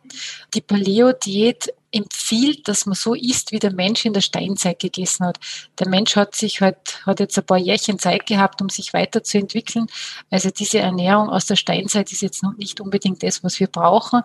die 0.56 0.62
Paleo-Diät 0.62 1.72
empfiehlt, 1.92 2.68
dass 2.68 2.88
man 2.88 2.96
so 2.96 3.14
isst, 3.14 3.52
wie 3.52 3.60
der 3.60 3.74
Mensch 3.74 4.06
in 4.06 4.14
der 4.14 4.22
Steinzeit 4.22 4.80
gegessen 4.80 5.28
hat. 5.28 5.38
Der 5.78 5.88
Mensch 5.88 6.16
hat 6.16 6.34
sich 6.36 6.62
halt, 6.62 6.78
hat 7.06 7.20
jetzt 7.20 7.38
ein 7.38 7.46
paar 7.46 7.60
Jährchen 7.60 8.00
Zeit 8.00 8.26
gehabt, 8.26 8.60
um 8.60 8.70
sich 8.70 8.92
weiterzuentwickeln. 8.92 9.86
Also 10.32 10.50
diese 10.50 10.80
Ernährung 10.80 11.30
aus 11.30 11.46
der 11.46 11.56
Steinzeit 11.56 12.12
ist 12.12 12.22
jetzt 12.22 12.42
noch 12.42 12.58
nicht 12.58 12.82
unbedingt 12.82 13.22
das, 13.22 13.44
was 13.44 13.60
wir 13.60 13.68
brauchen. 13.68 14.24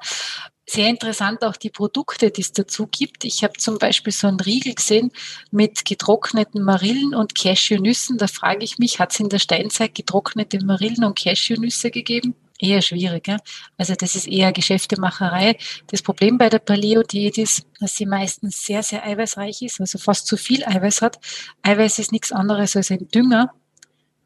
Sehr 0.73 0.88
interessant 0.88 1.45
auch 1.45 1.57
die 1.57 1.69
Produkte, 1.69 2.31
die 2.31 2.41
es 2.41 2.52
dazu 2.52 2.87
gibt. 2.87 3.26
Ich 3.26 3.45
habe 3.45 3.52
zum 3.59 3.76
Beispiel 3.76 4.11
so 4.11 4.26
einen 4.26 4.41
Riegel 4.41 4.75
gesehen 4.75 5.12
mit 5.50 5.85
getrockneten 5.85 6.62
Marillen 6.62 7.14
und 7.14 7.35
Cashewnüssen. 7.35 8.17
Da 8.17 8.26
frage 8.26 8.64
ich 8.64 8.79
mich, 8.79 8.99
hat 8.99 9.12
es 9.12 9.21
in 9.21 9.29
der 9.29 9.38
Steinzeit 9.38 9.95
getrocknete 9.95 10.64
Marillen 10.64 11.05
und 11.05 11.19
Cashewnüsse 11.19 11.91
gegeben? 11.91 12.35
eher 12.59 12.81
schwierig. 12.81 13.29
Ja? 13.29 13.37
Also 13.76 13.95
das 13.95 14.17
ist 14.17 14.26
eher 14.26 14.50
Geschäftemacherei. 14.50 15.58
Das 15.89 16.00
Problem 16.00 16.39
bei 16.39 16.49
der 16.49 16.61
Paleo-Diät 16.61 17.37
ist, 17.37 17.67
dass 17.78 17.97
sie 17.97 18.06
meistens 18.06 18.65
sehr, 18.65 18.82
sehr 18.82 19.04
eiweißreich 19.04 19.61
ist, 19.61 19.78
also 19.78 19.99
fast 19.99 20.26
zu 20.26 20.39
viel 20.39 20.65
Eiweiß 20.65 21.02
hat. 21.02 21.19
Eiweiß 21.61 21.99
ist 21.99 22.13
nichts 22.13 22.32
anderes 22.32 22.76
als 22.76 22.91
ein 22.91 23.08
Dünger, 23.08 23.52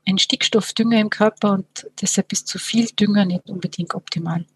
ein 0.06 0.18
Stickstoffdünger 0.18 1.00
im 1.00 1.10
Körper 1.10 1.54
und 1.54 1.88
deshalb 2.00 2.30
ist 2.30 2.46
zu 2.46 2.60
viel 2.60 2.86
Dünger 2.90 3.24
nicht 3.24 3.50
unbedingt 3.50 3.96
optimal. 3.96 4.46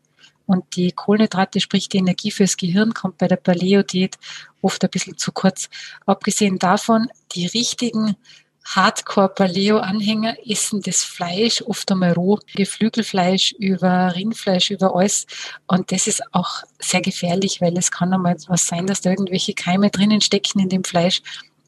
Und 0.51 0.65
die 0.75 0.91
Kohlenhydrate, 0.91 1.61
sprich 1.61 1.89
die 1.89 1.99
Energie 1.99 2.33
fürs 2.33 2.57
Gehirn, 2.57 2.93
kommt 2.93 3.19
bei 3.19 3.29
der 3.29 3.37
Paleo-Diät 3.37 4.19
oft 4.63 4.83
ein 4.83 4.91
bisschen 4.91 5.17
zu 5.17 5.31
kurz. 5.31 5.69
Abgesehen 6.07 6.59
davon, 6.59 7.09
die 7.37 7.47
richtigen 7.47 8.17
Hardcore-Paleo-Anhänger 8.65 10.39
essen 10.45 10.83
das 10.83 11.05
Fleisch 11.05 11.63
oft 11.63 11.93
einmal 11.93 12.15
roh, 12.15 12.41
Geflügelfleisch 12.57 13.53
über 13.61 14.13
Rindfleisch, 14.17 14.73
über 14.73 14.97
alles. 14.97 15.29
Und 15.69 15.93
das 15.93 16.09
ist 16.09 16.21
auch 16.33 16.65
sehr 16.81 17.01
gefährlich, 17.01 17.61
weil 17.61 17.79
es 17.79 17.93
kann 17.93 18.13
einmal 18.13 18.37
was 18.49 18.67
sein, 18.67 18.89
dass 18.89 19.03
da 19.03 19.11
irgendwelche 19.11 19.55
Keime 19.55 19.91
drinnen 19.91 20.21
stecken 20.21 20.59
in 20.59 20.69
dem 20.69 20.83
Fleisch. 20.83 21.23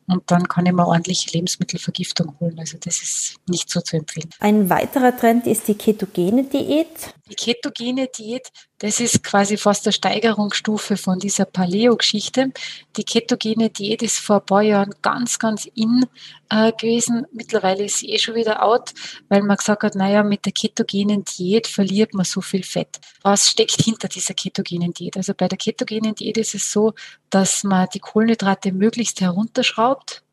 Und 0.08 0.30
dann 0.30 0.48
kann 0.48 0.66
ich 0.66 0.72
mir 0.72 0.86
ordentliche 0.86 1.30
Lebensmittelvergiftung 1.30 2.34
holen. 2.40 2.58
Also 2.58 2.76
das 2.78 3.00
ist 3.02 3.36
nicht 3.48 3.70
so 3.70 3.80
zu 3.80 3.96
empfehlen. 3.96 4.28
Ein 4.40 4.68
weiterer 4.68 5.16
Trend 5.16 5.46
ist 5.46 5.68
die 5.68 5.74
ketogene 5.74 6.44
Diät. 6.44 7.14
Die 7.30 7.34
ketogene 7.34 8.08
Diät, 8.08 8.48
das 8.82 8.98
ist 8.98 9.22
quasi 9.22 9.56
fast 9.56 9.86
eine 9.86 9.92
Steigerungsstufe 9.92 10.96
von 10.96 11.20
dieser 11.20 11.44
Paleo-Geschichte. 11.44 12.52
Die 12.96 13.04
ketogene 13.04 13.70
Diät 13.70 14.02
ist 14.02 14.18
vor 14.18 14.40
ein 14.40 14.46
paar 14.46 14.62
Jahren 14.62 14.92
ganz, 15.02 15.38
ganz 15.38 15.66
in 15.66 16.04
äh, 16.50 16.72
gewesen. 16.72 17.24
Mittlerweile 17.30 17.84
ist 17.84 17.98
sie 17.98 18.10
eh 18.10 18.18
schon 18.18 18.34
wieder 18.34 18.60
out, 18.64 18.92
weil 19.28 19.42
man 19.42 19.56
gesagt 19.56 19.84
hat, 19.84 19.94
naja, 19.94 20.24
mit 20.24 20.46
der 20.46 20.52
ketogenen 20.52 21.22
Diät 21.22 21.68
verliert 21.68 22.12
man 22.12 22.24
so 22.24 22.40
viel 22.40 22.64
Fett. 22.64 22.98
Was 23.22 23.50
steckt 23.50 23.80
hinter 23.80 24.08
dieser 24.08 24.34
ketogenen 24.34 24.92
Diät? 24.92 25.16
Also 25.16 25.32
bei 25.32 25.46
der 25.46 25.58
ketogenen 25.58 26.16
Diät 26.16 26.36
ist 26.36 26.56
es 26.56 26.72
so, 26.72 26.94
dass 27.30 27.62
man 27.62 27.86
die 27.94 28.00
Kohlenhydrate 28.00 28.72
möglichst 28.72 29.20
herunterschraubt 29.20 30.24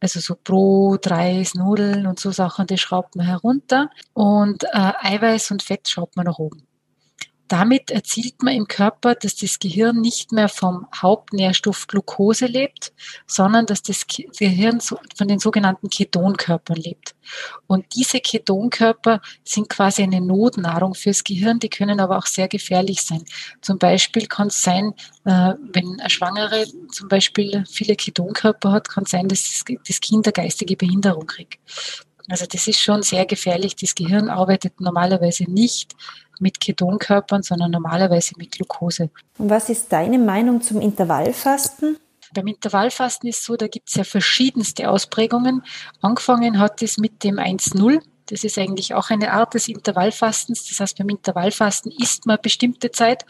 also 0.00 0.18
so 0.20 0.34
Brot, 0.42 1.10
Reis, 1.10 1.52
Nudeln 1.52 2.06
und 2.06 2.18
so 2.18 2.30
Sachen, 2.30 2.66
die 2.66 2.78
schraubt 2.78 3.16
man 3.16 3.26
herunter 3.26 3.90
und 4.14 4.64
äh, 4.64 4.68
Eiweiß 4.72 5.50
und 5.50 5.62
Fett 5.62 5.86
schraubt 5.86 6.16
man 6.16 6.24
nach 6.24 6.38
oben. 6.38 6.67
Damit 7.48 7.90
erzielt 7.90 8.42
man 8.42 8.54
im 8.54 8.68
Körper, 8.68 9.14
dass 9.14 9.36
das 9.36 9.58
Gehirn 9.58 10.00
nicht 10.00 10.32
mehr 10.32 10.48
vom 10.48 10.86
Hauptnährstoff 10.94 11.86
Glucose 11.86 12.44
lebt, 12.44 12.92
sondern 13.26 13.64
dass 13.64 13.82
das 13.82 14.06
Gehirn 14.06 14.80
von 14.80 15.28
den 15.28 15.38
sogenannten 15.38 15.88
Ketonkörpern 15.88 16.76
lebt. 16.76 17.14
Und 17.66 17.86
diese 17.94 18.20
Ketonkörper 18.20 19.20
sind 19.44 19.70
quasi 19.70 20.02
eine 20.02 20.20
Notnahrung 20.20 20.94
fürs 20.94 21.24
Gehirn, 21.24 21.58
die 21.58 21.70
können 21.70 22.00
aber 22.00 22.18
auch 22.18 22.26
sehr 22.26 22.48
gefährlich 22.48 23.02
sein. 23.02 23.24
Zum 23.62 23.78
Beispiel 23.78 24.26
kann 24.26 24.48
es 24.48 24.62
sein, 24.62 24.92
äh, 25.24 25.54
wenn 25.72 25.98
eine 26.00 26.10
Schwangere 26.10 26.66
zum 26.90 27.08
Beispiel 27.08 27.64
viele 27.70 27.96
Ketonkörper 27.96 28.72
hat, 28.72 28.88
kann 28.88 29.04
es 29.04 29.10
sein, 29.10 29.26
dass 29.28 29.64
das 29.86 30.00
Kind 30.00 30.26
eine 30.26 30.32
geistige 30.32 30.76
Behinderung 30.76 31.26
kriegt. 31.26 31.58
Also 32.28 32.44
das 32.44 32.68
ist 32.68 32.80
schon 32.80 33.02
sehr 33.02 33.24
gefährlich. 33.24 33.74
Das 33.74 33.94
Gehirn 33.94 34.28
arbeitet 34.28 34.80
normalerweise 34.80 35.44
nicht 35.44 35.94
mit 36.40 36.60
Ketonkörpern, 36.60 37.42
sondern 37.42 37.70
normalerweise 37.70 38.34
mit 38.36 38.52
Glucose. 38.52 39.10
Und 39.38 39.50
was 39.50 39.68
ist 39.68 39.92
deine 39.92 40.18
Meinung 40.18 40.60
zum 40.60 40.80
Intervallfasten? 40.80 41.98
Beim 42.34 42.46
Intervallfasten 42.46 43.28
ist 43.28 43.44
so, 43.44 43.56
da 43.56 43.68
gibt 43.68 43.88
es 43.88 43.94
ja 43.94 44.04
verschiedenste 44.04 44.90
Ausprägungen. 44.90 45.62
Angefangen 46.00 46.58
hat 46.58 46.82
es 46.82 46.98
mit 46.98 47.24
dem 47.24 47.36
1-0. 47.36 48.00
Das 48.26 48.44
ist 48.44 48.58
eigentlich 48.58 48.94
auch 48.94 49.10
eine 49.10 49.32
Art 49.32 49.54
des 49.54 49.68
Intervallfastens. 49.68 50.68
Das 50.68 50.80
heißt, 50.80 50.98
beim 50.98 51.08
Intervallfasten 51.08 51.90
isst 51.92 52.26
man 52.26 52.38
bestimmte 52.42 52.90
Zeit 52.90 53.24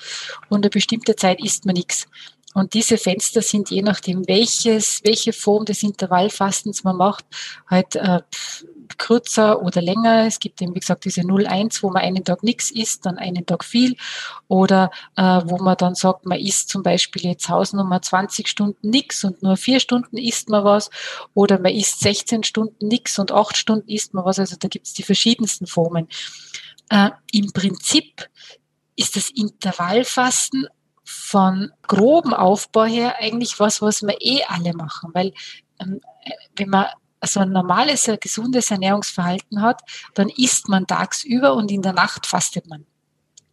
und 0.48 0.58
eine 0.58 0.70
bestimmte 0.70 1.14
Zeit 1.14 1.40
isst 1.40 1.66
man 1.66 1.74
nichts. 1.74 2.06
Und 2.54 2.74
diese 2.74 2.96
Fenster 2.96 3.42
sind 3.42 3.70
je 3.70 3.82
nachdem, 3.82 4.26
welches, 4.26 5.00
welche 5.04 5.32
Form 5.32 5.64
des 5.64 5.82
Intervallfastens 5.82 6.82
man 6.82 6.96
macht, 6.96 7.24
halt 7.68 7.94
äh, 7.96 8.20
kürzer 8.96 9.62
oder 9.62 9.82
länger. 9.82 10.26
Es 10.26 10.40
gibt 10.40 10.62
eben, 10.62 10.74
wie 10.74 10.80
gesagt, 10.80 11.04
diese 11.04 11.20
0-1, 11.20 11.82
wo 11.82 11.90
man 11.90 12.02
einen 12.02 12.24
Tag 12.24 12.42
nichts 12.42 12.70
isst, 12.70 13.04
dann 13.04 13.18
einen 13.18 13.44
Tag 13.44 13.64
viel. 13.64 13.96
Oder 14.48 14.90
äh, 15.16 15.40
wo 15.44 15.58
man 15.58 15.76
dann 15.76 15.94
sagt, 15.94 16.24
man 16.24 16.38
isst 16.38 16.70
zum 16.70 16.82
Beispiel 16.82 17.24
jetzt 17.24 17.48
Hausnummer 17.48 18.00
20 18.00 18.48
Stunden 18.48 18.88
nichts 18.88 19.24
und 19.24 19.42
nur 19.42 19.56
vier 19.56 19.78
Stunden 19.78 20.16
isst 20.16 20.48
man 20.48 20.64
was. 20.64 20.90
Oder 21.34 21.58
man 21.58 21.72
isst 21.72 22.00
16 22.00 22.44
Stunden 22.44 22.88
nichts 22.88 23.18
und 23.18 23.30
acht 23.30 23.56
Stunden 23.56 23.88
isst 23.88 24.14
man 24.14 24.24
was. 24.24 24.38
Also 24.38 24.56
da 24.58 24.68
gibt 24.68 24.86
es 24.86 24.94
die 24.94 25.02
verschiedensten 25.02 25.66
Formen. 25.66 26.08
Äh, 26.88 27.10
Im 27.32 27.52
Prinzip 27.52 28.28
ist 28.96 29.16
das 29.16 29.30
Intervallfasten 29.30 30.66
von 31.10 31.72
groben 31.86 32.34
Aufbau 32.34 32.84
her 32.84 33.16
eigentlich 33.18 33.58
was, 33.58 33.80
was 33.80 34.02
wir 34.02 34.16
eh 34.20 34.42
alle 34.46 34.74
machen, 34.74 35.10
weil 35.14 35.32
ähm, 35.80 36.02
wenn 36.54 36.68
man 36.68 36.86
so 37.24 37.40
ein 37.40 37.50
normales, 37.50 38.10
gesundes 38.20 38.70
Ernährungsverhalten 38.70 39.62
hat, 39.62 39.80
dann 40.12 40.28
isst 40.28 40.68
man 40.68 40.86
tagsüber 40.86 41.54
und 41.54 41.70
in 41.70 41.80
der 41.80 41.94
Nacht 41.94 42.26
fastet 42.26 42.68
man. 42.68 42.84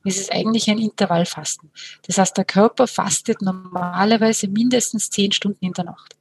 Das 0.04 0.18
ist 0.18 0.32
eigentlich 0.34 0.70
ein 0.70 0.80
Intervallfasten. 0.80 1.72
Das 2.06 2.18
heißt, 2.18 2.36
der 2.36 2.46
Körper 2.46 2.88
fastet 2.88 3.42
normalerweise 3.42 4.50
mindestens 4.50 5.10
zehn 5.10 5.32
Stunden 5.32 5.66
in 5.66 5.74
der 5.74 5.86
Nacht. 5.86 6.16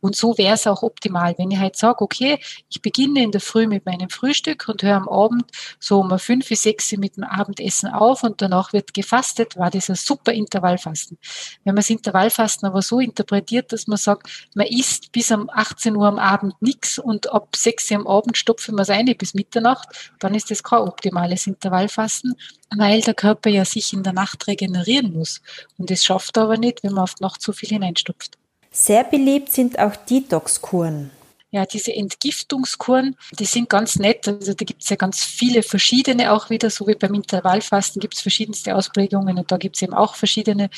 Und 0.00 0.16
so 0.16 0.36
wäre 0.38 0.54
es 0.54 0.66
auch 0.66 0.82
optimal, 0.82 1.34
wenn 1.38 1.50
ich 1.50 1.58
halt 1.58 1.76
sage, 1.76 2.02
okay, 2.02 2.38
ich 2.68 2.82
beginne 2.82 3.22
in 3.22 3.32
der 3.32 3.40
Früh 3.40 3.66
mit 3.66 3.86
meinem 3.86 4.10
Frühstück 4.10 4.68
und 4.68 4.82
höre 4.82 4.96
am 4.96 5.08
Abend 5.08 5.44
so 5.78 6.00
um 6.00 6.18
fünf 6.18 6.48
bis 6.48 6.62
sechs 6.62 6.92
mit 6.92 7.16
dem 7.16 7.24
Abendessen 7.24 7.90
auf 7.90 8.22
und 8.22 8.40
danach 8.42 8.72
wird 8.72 8.94
gefastet, 8.94 9.56
war 9.56 9.70
das 9.70 9.88
ein 9.88 9.96
super 9.96 10.32
Intervallfasten. 10.32 11.18
Wenn 11.64 11.74
man 11.74 11.82
das 11.82 11.90
Intervallfasten 11.90 12.68
aber 12.68 12.82
so 12.82 13.00
interpretiert, 13.00 13.72
dass 13.72 13.86
man 13.86 13.98
sagt, 13.98 14.48
man 14.54 14.66
isst 14.66 15.12
bis 15.12 15.30
um 15.30 15.50
18 15.50 15.96
Uhr 15.96 16.06
am 16.06 16.18
Abend 16.18 16.60
nichts 16.60 16.98
und 16.98 17.30
ab 17.32 17.54
6 17.54 17.90
Uhr 17.90 17.96
am 17.98 18.06
Abend 18.06 18.36
stopfen 18.36 18.74
wir 18.76 18.82
es 18.82 18.90
ein 18.90 19.06
bis 19.16 19.34
Mitternacht, 19.34 20.12
dann 20.18 20.34
ist 20.34 20.50
das 20.50 20.62
kein 20.62 20.80
optimales 20.80 21.46
Intervallfasten, 21.46 22.34
weil 22.76 23.00
der 23.00 23.14
Körper 23.14 23.50
ja 23.50 23.64
sich 23.64 23.92
in 23.92 24.02
der 24.02 24.12
Nacht 24.12 24.46
regenerieren 24.46 25.12
muss. 25.12 25.40
Und 25.76 25.90
das 25.90 26.04
schafft 26.04 26.36
er 26.36 26.44
aber 26.44 26.56
nicht, 26.56 26.82
wenn 26.82 26.92
man 26.92 27.04
auf 27.04 27.14
die 27.14 27.22
Nacht 27.22 27.42
so 27.42 27.52
viel 27.52 27.68
hineinstopft. 27.68 28.38
Sehr 28.80 29.02
beliebt 29.02 29.50
sind 29.50 29.76
auch 29.80 29.96
Detox-Kuren. 29.96 31.10
Ja, 31.50 31.66
diese 31.66 31.92
Entgiftungskuren, 31.92 33.16
die 33.36 33.44
sind 33.44 33.68
ganz 33.68 33.96
nett. 33.96 34.28
Also 34.28 34.54
da 34.54 34.64
gibt 34.64 34.84
es 34.84 34.88
ja 34.88 34.94
ganz 34.94 35.24
viele 35.24 35.64
verschiedene 35.64 36.32
auch 36.32 36.48
wieder, 36.48 36.70
so 36.70 36.86
wie 36.86 36.94
beim 36.94 37.12
Intervallfasten 37.14 37.98
gibt 37.98 38.14
es 38.14 38.20
verschiedenste 38.20 38.76
Ausprägungen 38.76 39.36
und 39.36 39.50
da 39.50 39.56
gibt 39.56 39.74
es 39.74 39.82
eben 39.82 39.94
auch 39.94 40.14
verschiedene. 40.14 40.70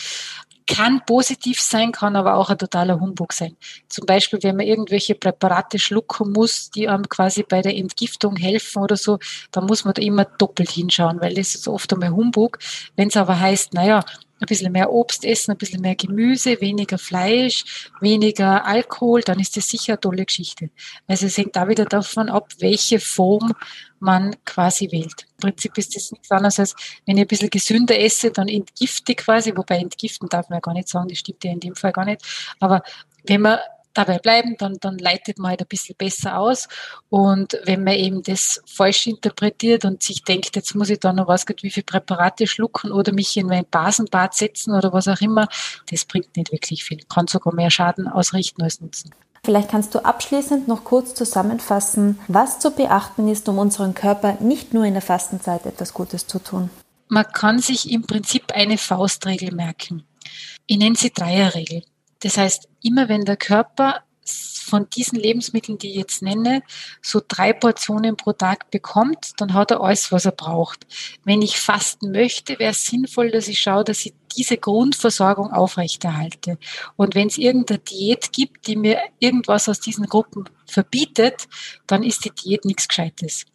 Kann 0.66 1.04
positiv 1.04 1.60
sein, 1.60 1.92
kann 1.92 2.16
aber 2.16 2.36
auch 2.36 2.48
ein 2.48 2.56
totaler 2.56 2.98
Humbug 2.98 3.34
sein. 3.34 3.54
Zum 3.90 4.06
Beispiel, 4.06 4.42
wenn 4.42 4.56
man 4.56 4.66
irgendwelche 4.66 5.14
Präparate 5.14 5.78
schlucken 5.78 6.32
muss, 6.32 6.70
die 6.70 6.88
einem 6.88 7.06
quasi 7.06 7.42
bei 7.42 7.60
der 7.60 7.76
Entgiftung 7.76 8.36
helfen 8.36 8.82
oder 8.82 8.96
so, 8.96 9.18
dann 9.52 9.66
muss 9.66 9.84
man 9.84 9.92
da 9.92 10.00
immer 10.00 10.24
doppelt 10.24 10.70
hinschauen, 10.70 11.20
weil 11.20 11.34
das 11.34 11.54
ist 11.54 11.68
oft 11.68 11.92
einmal 11.92 12.12
Humbug. 12.12 12.60
Wenn 12.96 13.08
es 13.08 13.16
aber 13.18 13.38
heißt, 13.38 13.74
naja, 13.74 14.04
ein 14.40 14.46
bisschen 14.46 14.72
mehr 14.72 14.90
Obst 14.92 15.24
essen, 15.24 15.53
ein 15.53 15.59
bisschen 15.59 15.81
mehr 15.81 15.94
Gemüse, 15.94 16.61
weniger 16.61 16.98
Fleisch, 16.98 17.90
weniger 18.00 18.64
Alkohol, 18.64 19.20
dann 19.20 19.38
ist 19.38 19.57
das 19.57 19.68
sicher 19.68 19.92
eine 19.92 20.00
tolle 20.00 20.24
Geschichte. 20.24 20.70
Also 21.07 21.26
es 21.26 21.37
hängt 21.37 21.57
da 21.57 21.68
wieder 21.68 21.85
davon 21.85 22.29
ab, 22.29 22.48
welche 22.59 23.00
Form 23.00 23.53
man 23.98 24.35
quasi 24.44 24.90
wählt. 24.90 25.26
Im 25.33 25.50
Prinzip 25.50 25.76
ist 25.76 25.94
das 25.94 26.11
nichts 26.11 26.31
anderes 26.31 26.59
als, 26.59 26.74
wenn 27.07 27.18
ich 27.18 27.22
ein 27.24 27.29
bisschen 27.29 27.50
gesünder 27.50 27.98
esse, 28.00 28.31
dann 28.31 28.48
entgifte 28.48 29.14
quasi, 29.14 29.55
wobei 29.55 29.76
entgiften 29.79 30.29
darf 30.29 30.48
man 30.48 30.57
ja 30.57 30.61
gar 30.61 30.74
nicht 30.74 30.88
sagen, 30.88 31.09
das 31.09 31.18
stimmt 31.18 31.44
ja 31.44 31.53
in 31.53 31.61
dem 31.61 31.76
Fall 31.76 31.92
gar 31.92 32.07
nicht. 32.07 32.22
Aber 32.61 32.83
wenn 33.24 33.42
man 33.42 33.59
dabei 33.94 34.18
bleiben, 34.18 34.57
dann, 34.59 34.76
dann 34.81 34.98
leitet 34.98 35.38
man 35.38 35.50
halt 35.50 35.62
ein 35.62 35.68
bisschen 35.68 35.96
besser 35.96 36.38
aus. 36.38 36.68
Und 37.09 37.59
wenn 37.64 37.85
man 37.85 37.94
eben 37.94 38.22
das 38.22 38.62
falsch 38.66 39.07
interpretiert 39.07 39.85
und 39.85 40.03
sich 40.03 40.22
denkt, 40.22 40.57
jetzt 40.57 40.74
muss 40.74 40.90
ich 40.90 41.00
da 41.00 41.12
noch 41.12 41.29
was, 41.29 41.44
wie 41.62 41.70
viele 41.70 41.85
Präparate 41.85 42.46
schlucken 42.46 42.92
oder 42.92 43.12
mich 43.12 43.37
in 43.37 43.46
mein 43.46 43.66
Basenbad 43.70 44.35
setzen 44.35 44.74
oder 44.74 44.92
was 44.92 45.09
auch 45.09 45.20
immer, 45.20 45.48
das 45.90 46.05
bringt 46.05 46.37
nicht 46.37 46.53
wirklich 46.53 46.85
viel. 46.85 47.03
Kann 47.09 47.26
sogar 47.26 47.55
mehr 47.55 47.70
Schaden 47.70 48.09
ausrichten 48.09 48.62
als 48.62 48.81
Nutzen. 48.81 49.11
Vielleicht 49.42 49.70
kannst 49.70 49.94
du 49.94 50.00
abschließend 50.00 50.68
noch 50.68 50.85
kurz 50.85 51.14
zusammenfassen, 51.14 52.18
was 52.29 52.59
zu 52.59 52.72
beachten 52.72 53.26
ist, 53.29 53.48
um 53.48 53.59
unserem 53.59 53.94
Körper 53.94 54.37
nicht 54.40 54.74
nur 54.74 54.85
in 54.85 54.92
der 54.92 55.03
Fastenzeit 55.03 55.64
etwas 55.64 55.94
Gutes 55.94 56.26
zu 56.26 56.38
tun. 56.38 56.68
Man 57.09 57.24
kann 57.24 57.59
sich 57.59 57.90
im 57.90 58.03
Prinzip 58.03 58.53
eine 58.53 58.76
Faustregel 58.76 59.53
merken. 59.53 60.05
Ich 60.66 60.79
nenne 60.79 60.94
sie 60.94 61.11
Dreierregel. 61.11 61.83
Das 62.20 62.37
heißt, 62.37 62.68
immer 62.83 63.09
wenn 63.09 63.24
der 63.24 63.37
Körper 63.37 64.02
von 64.70 64.88
diesen 64.88 65.18
Lebensmitteln, 65.18 65.78
die 65.78 65.90
ich 65.90 65.96
jetzt 65.96 66.22
nenne, 66.22 66.62
so 67.02 67.20
drei 67.26 67.52
Portionen 67.52 68.16
pro 68.16 68.33
Tag 68.33 68.70
bekommt, 68.70 69.33
dann 69.38 69.52
hat 69.52 69.72
er 69.72 69.80
alles, 69.80 70.12
was 70.12 70.24
er 70.26 70.33
braucht. 70.33 70.87
Wenn 71.24 71.42
ich 71.42 71.59
fasten 71.59 72.12
möchte, 72.12 72.59
wäre 72.59 72.70
es 72.70 72.87
sinnvoll, 72.87 73.30
dass 73.30 73.48
ich 73.48 73.61
schaue, 73.61 73.83
dass 73.83 74.06
ich 74.06 74.14
diese 74.37 74.56
Grundversorgung 74.56 75.52
aufrechterhalte. 75.52 76.56
Und 76.96 77.16
wenn 77.16 77.26
es 77.26 77.38
irgendeine 77.38 77.80
Diät 77.80 78.33
gibt, 78.33 78.68
die 78.68 78.76
mir 78.76 79.00
irgendwas 79.18 79.68
aus 79.68 79.80
diesen 79.80 80.06
Gruppen 80.06 80.44
verbietet, 80.66 81.48
dann 81.88 82.04
ist 82.04 82.24
die 82.24 82.30
Diät 82.30 82.64
nichts 82.64 82.87
Gescheites. 82.87 83.46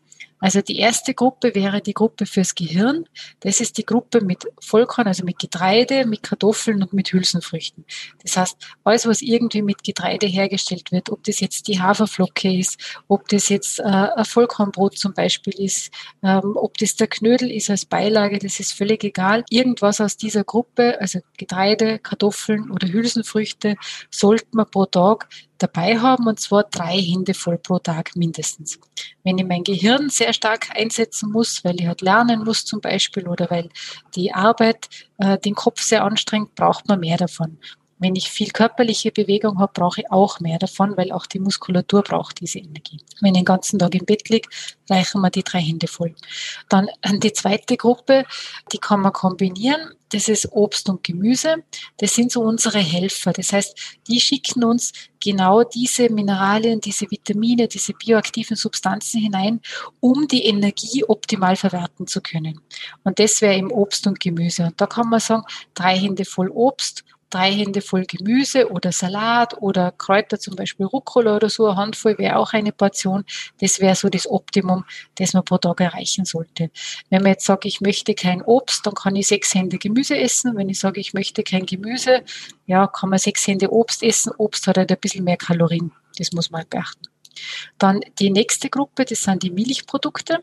Also 0.46 0.62
die 0.62 0.78
erste 0.78 1.16
Gruppe 1.16 1.56
wäre 1.56 1.82
die 1.82 1.96
Gruppe 1.96 2.28
fürs 2.28 2.54
Gehirn. 2.54 3.06
Das 3.40 3.62
ist 3.62 3.80
die 3.80 3.84
Gruppe 3.84 4.22
mit 4.24 4.44
Vollkorn, 4.60 5.08
also 5.08 5.26
mit 5.26 5.40
Getreide, 5.40 6.06
mit 6.06 6.22
Kartoffeln 6.22 6.84
und 6.84 6.94
mit 6.94 7.12
Hülsenfrüchten. 7.12 7.84
Das 8.22 8.38
heißt, 8.38 8.56
alles, 8.84 9.08
was 9.08 9.24
irgendwie 9.24 9.64
mit 9.64 9.84
Getreide 9.84 10.28
hergestellt 10.28 10.92
wird, 10.92 11.10
ob 11.10 11.24
das 11.24 11.40
jetzt 11.40 11.68
die 11.68 11.82
Haferflocke 11.82 12.56
ist, 12.56 12.80
ob 13.08 13.28
das 13.30 13.50
jetzt 13.50 13.80
äh, 13.80 13.86
ein 13.86 14.24
Vollkornbrot 14.24 15.00
zum 15.00 15.16
Beispiel 15.16 15.56
ist, 15.58 15.92
ähm, 16.22 16.52
ob 16.54 16.78
das 16.78 16.96
der 16.96 17.08
Knödel 17.08 17.50
ist 17.50 17.72
als 17.72 17.88
Beilage, 17.88 18.38
das 18.38 18.60
ist 18.60 18.74
völlig 18.74 19.04
egal. 19.04 19.44
Irgendwas 19.50 20.00
aus 20.00 20.16
dieser 20.16 20.44
Gruppe, 20.44 21.02
also 21.02 21.22
Getreide, 21.40 21.98
Kartoffeln 21.98 22.70
oder 22.70 22.88
Hülsenfrüchte, 22.88 23.78
sollte 24.12 24.46
man 24.52 24.70
pro 24.70 24.86
Tag 24.86 25.28
dabei 25.58 26.00
haben 26.00 26.28
und 26.28 26.40
zwar 26.40 26.64
drei 26.64 27.00
Hände 27.00 27.34
voll 27.34 27.58
pro 27.58 27.80
Tag 27.80 28.16
mindestens. 28.16 28.80
Wenn 29.24 29.38
ich 29.38 29.46
mein 29.46 29.64
Gehirn 29.64 30.10
sehr 30.10 30.34
stark 30.34 30.70
einsetzen 30.76 31.32
muss, 31.32 31.64
weil 31.64 31.80
ich 31.80 31.88
halt 31.88 32.02
lernen 32.02 32.44
muss 32.44 32.66
zum 32.66 32.82
Beispiel 32.82 33.28
oder 33.28 33.50
weil 33.50 33.70
die 34.16 34.34
Arbeit 34.34 34.90
äh, 35.18 35.38
den 35.38 35.56
Kopf 35.56 35.82
sehr 35.82 36.04
anstrengt, 36.04 36.56
braucht 36.56 36.88
man 36.88 37.00
mehr 37.00 37.18
davon. 37.18 37.58
Wenn 38.06 38.16
ich 38.16 38.30
viel 38.30 38.52
körperliche 38.52 39.12
Bewegung 39.12 39.58
habe, 39.58 39.74
brauche 39.74 40.02
ich 40.02 40.12
auch 40.12 40.40
mehr 40.40 40.60
davon, 40.60 40.96
weil 40.96 41.12
auch 41.12 41.26
die 41.26 41.40
Muskulatur 41.40 42.04
braucht 42.04 42.40
diese 42.40 42.60
Energie. 42.60 43.00
Wenn 43.20 43.34
ich 43.34 43.40
den 43.40 43.46
ganzen 43.46 43.80
Tag 43.80 43.96
im 43.96 44.06
Bett 44.06 44.30
liege, 44.30 44.48
reichen 44.88 45.22
mir 45.22 45.32
die 45.32 45.42
drei 45.42 45.60
Hände 45.60 45.88
voll. 45.88 46.14
Dann 46.70 46.88
äh, 47.02 47.18
die 47.18 47.34
zweite 47.34 47.78
Gruppe, 47.78 48.26
die 48.72 48.78
kann 48.78 49.02
man 49.02 49.12
kombinieren. 49.12 49.90
Das 50.10 50.28
ist 50.28 50.52
Obst 50.52 50.88
und 50.88 51.04
Gemüse. 51.04 51.64
Das 51.98 52.14
sind 52.14 52.32
so 52.32 52.42
unsere 52.42 52.78
Helfer. 52.78 53.34
Das 53.34 53.52
heißt, 53.52 53.76
die 54.08 54.20
schicken 54.20 54.64
uns 54.64 54.94
genau 55.20 55.64
diese 55.64 56.12
Mineralien, 56.12 56.80
diese 56.80 57.10
Vitamine, 57.10 57.68
diese 57.68 57.94
bioaktiven 57.94 58.56
Substanzen 58.56 59.20
hinein, 59.20 59.62
um 60.00 60.28
die 60.28 60.46
Energie 60.46 61.04
optimal 61.06 61.56
verwerten 61.56 62.06
zu 62.06 62.22
können. 62.22 62.62
Und 63.04 63.18
das 63.18 63.42
wäre 63.42 63.56
im 63.56 63.72
Obst 63.72 64.06
und 64.06 64.20
Gemüse. 64.20 64.66
Und 64.66 64.80
da 64.80 64.86
kann 64.86 65.10
man 65.10 65.20
sagen, 65.20 65.44
drei 65.74 65.98
Hände 65.98 66.24
voll 66.24 66.50
Obst 66.50 67.04
drei 67.36 67.52
Hände 67.52 67.82
voll 67.82 68.06
Gemüse 68.06 68.72
oder 68.72 68.92
Salat 68.94 69.62
oder 69.62 69.92
Kräuter, 69.92 70.40
zum 70.40 70.56
Beispiel 70.56 70.86
Rucola 70.86 71.36
oder 71.36 71.50
so, 71.50 71.68
eine 71.68 71.76
Handvoll 71.76 72.18
wäre 72.18 72.38
auch 72.38 72.54
eine 72.54 72.72
Portion. 72.72 73.26
Das 73.60 73.82
wäre 73.82 73.96
so 73.96 74.08
das 74.08 74.30
Optimum, 74.30 74.86
das 75.16 75.34
man 75.34 75.44
pro 75.44 75.58
Tag 75.58 75.82
erreichen 75.82 76.24
sollte. 76.24 76.72
Wenn 77.10 77.24
man 77.24 77.34
jetzt 77.34 77.46
sagt, 77.46 77.66
ich 77.66 77.82
möchte 77.82 78.16
kein 78.16 78.42
Obst, 78.42 78.86
dann 78.86 78.94
kann 78.94 79.18
ich 79.18 79.28
sechs 79.28 79.54
Hände 79.54 79.78
Gemüse 79.78 80.18
essen. 80.18 80.56
Wenn 80.56 80.70
ich 80.70 80.80
sage, 80.80 81.02
ich 81.02 81.14
möchte 81.14 81.44
kein 81.44 81.66
Gemüse, 81.66 82.24
ja, 82.68 82.88
kann 82.88 83.10
man 83.10 83.20
sechs 83.20 83.46
Hände 83.46 83.72
Obst 83.72 84.02
essen. 84.02 84.32
Obst 84.38 84.66
hat 84.68 84.78
halt 84.78 84.92
ein 84.92 85.00
bisschen 85.00 85.26
mehr 85.26 85.38
Kalorien. 85.38 85.92
Das 86.18 86.32
muss 86.32 86.52
man 86.52 86.60
halt 86.60 86.70
beachten. 86.70 87.06
Dann 87.78 88.00
die 88.20 88.30
nächste 88.30 88.70
Gruppe, 88.70 89.04
das 89.04 89.20
sind 89.20 89.44
die 89.44 89.52
Milchprodukte. 89.52 90.42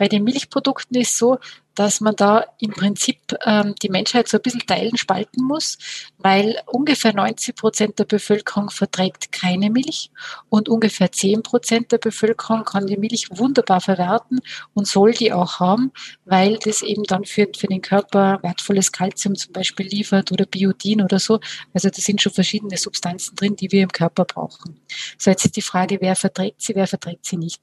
Bei 0.00 0.08
den 0.08 0.24
Milchprodukten 0.24 0.98
ist 0.98 1.18
so, 1.18 1.38
dass 1.74 2.00
man 2.00 2.16
da 2.16 2.46
im 2.58 2.70
Prinzip 2.70 3.18
ähm, 3.44 3.74
die 3.82 3.90
Menschheit 3.90 4.28
so 4.28 4.38
ein 4.38 4.42
bisschen 4.42 4.66
teilen, 4.66 4.96
spalten 4.96 5.44
muss, 5.44 5.76
weil 6.16 6.58
ungefähr 6.64 7.12
90 7.12 7.54
Prozent 7.54 7.98
der 7.98 8.06
Bevölkerung 8.06 8.70
verträgt 8.70 9.30
keine 9.30 9.68
Milch 9.68 10.10
und 10.48 10.70
ungefähr 10.70 11.12
10 11.12 11.42
Prozent 11.42 11.92
der 11.92 11.98
Bevölkerung 11.98 12.64
kann 12.64 12.86
die 12.86 12.96
Milch 12.96 13.28
wunderbar 13.30 13.82
verwerten 13.82 14.40
und 14.72 14.88
soll 14.88 15.12
die 15.12 15.34
auch 15.34 15.60
haben, 15.60 15.92
weil 16.24 16.58
das 16.64 16.80
eben 16.80 17.02
dann 17.02 17.26
für, 17.26 17.46
für 17.54 17.66
den 17.66 17.82
Körper 17.82 18.38
wertvolles 18.42 18.92
Kalzium 18.92 19.34
zum 19.34 19.52
Beispiel 19.52 19.86
liefert 19.86 20.32
oder 20.32 20.46
Biodin 20.46 21.02
oder 21.02 21.18
so. 21.18 21.40
Also 21.74 21.90
da 21.90 22.00
sind 22.00 22.22
schon 22.22 22.32
verschiedene 22.32 22.78
Substanzen 22.78 23.36
drin, 23.36 23.54
die 23.54 23.70
wir 23.70 23.82
im 23.82 23.92
Körper 23.92 24.24
brauchen. 24.24 24.80
So, 25.18 25.30
jetzt 25.30 25.44
ist 25.44 25.56
die 25.56 25.62
Frage, 25.62 25.98
wer 26.00 26.16
verträgt 26.16 26.62
sie, 26.62 26.74
wer 26.74 26.86
verträgt 26.86 27.26
sie 27.26 27.36
nicht. 27.36 27.60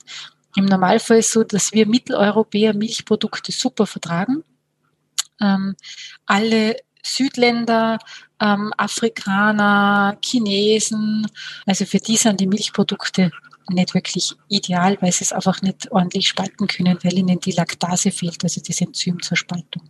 Im 0.58 0.66
Normalfall 0.66 1.20
ist 1.20 1.28
es 1.28 1.34
so, 1.34 1.44
dass 1.44 1.72
wir 1.72 1.86
Mitteleuropäer 1.86 2.74
Milchprodukte 2.74 3.52
super 3.52 3.86
vertragen. 3.86 4.44
Ähm, 5.40 5.76
alle 6.26 6.78
Südländer, 7.04 8.00
ähm, 8.42 8.74
Afrikaner, 8.76 10.18
Chinesen, 10.26 11.28
also 11.68 11.86
für 11.86 12.00
die 12.00 12.18
sind 12.18 12.40
die 12.40 12.48
Milchprodukte 12.48 13.32
nicht 13.70 13.94
wirklich 13.94 14.34
ideal, 14.48 14.98
weil 15.00 15.12
sie 15.12 15.26
es 15.26 15.32
einfach 15.32 15.62
nicht 15.62 15.92
ordentlich 15.92 16.28
spalten 16.28 16.66
können, 16.66 16.98
weil 17.04 17.14
ihnen 17.14 17.40
die 17.40 17.52
Laktase 17.52 18.10
fehlt, 18.10 18.44
also 18.44 18.60
das 18.66 18.82
Enzym 18.82 19.22
zur 19.22 19.38
Spaltung. 19.38 19.84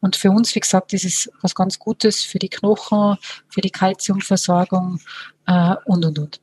Und 0.00 0.16
für 0.16 0.32
uns, 0.32 0.52
wie 0.56 0.60
gesagt, 0.60 0.94
ist 0.94 1.04
es 1.04 1.30
was 1.42 1.54
ganz 1.54 1.78
Gutes 1.78 2.24
für 2.24 2.40
die 2.40 2.48
Knochen, 2.48 3.18
für 3.48 3.60
die 3.60 3.70
Kalziumversorgung 3.70 5.00
äh, 5.46 5.76
und, 5.84 6.04
und, 6.04 6.18
und 6.18 6.40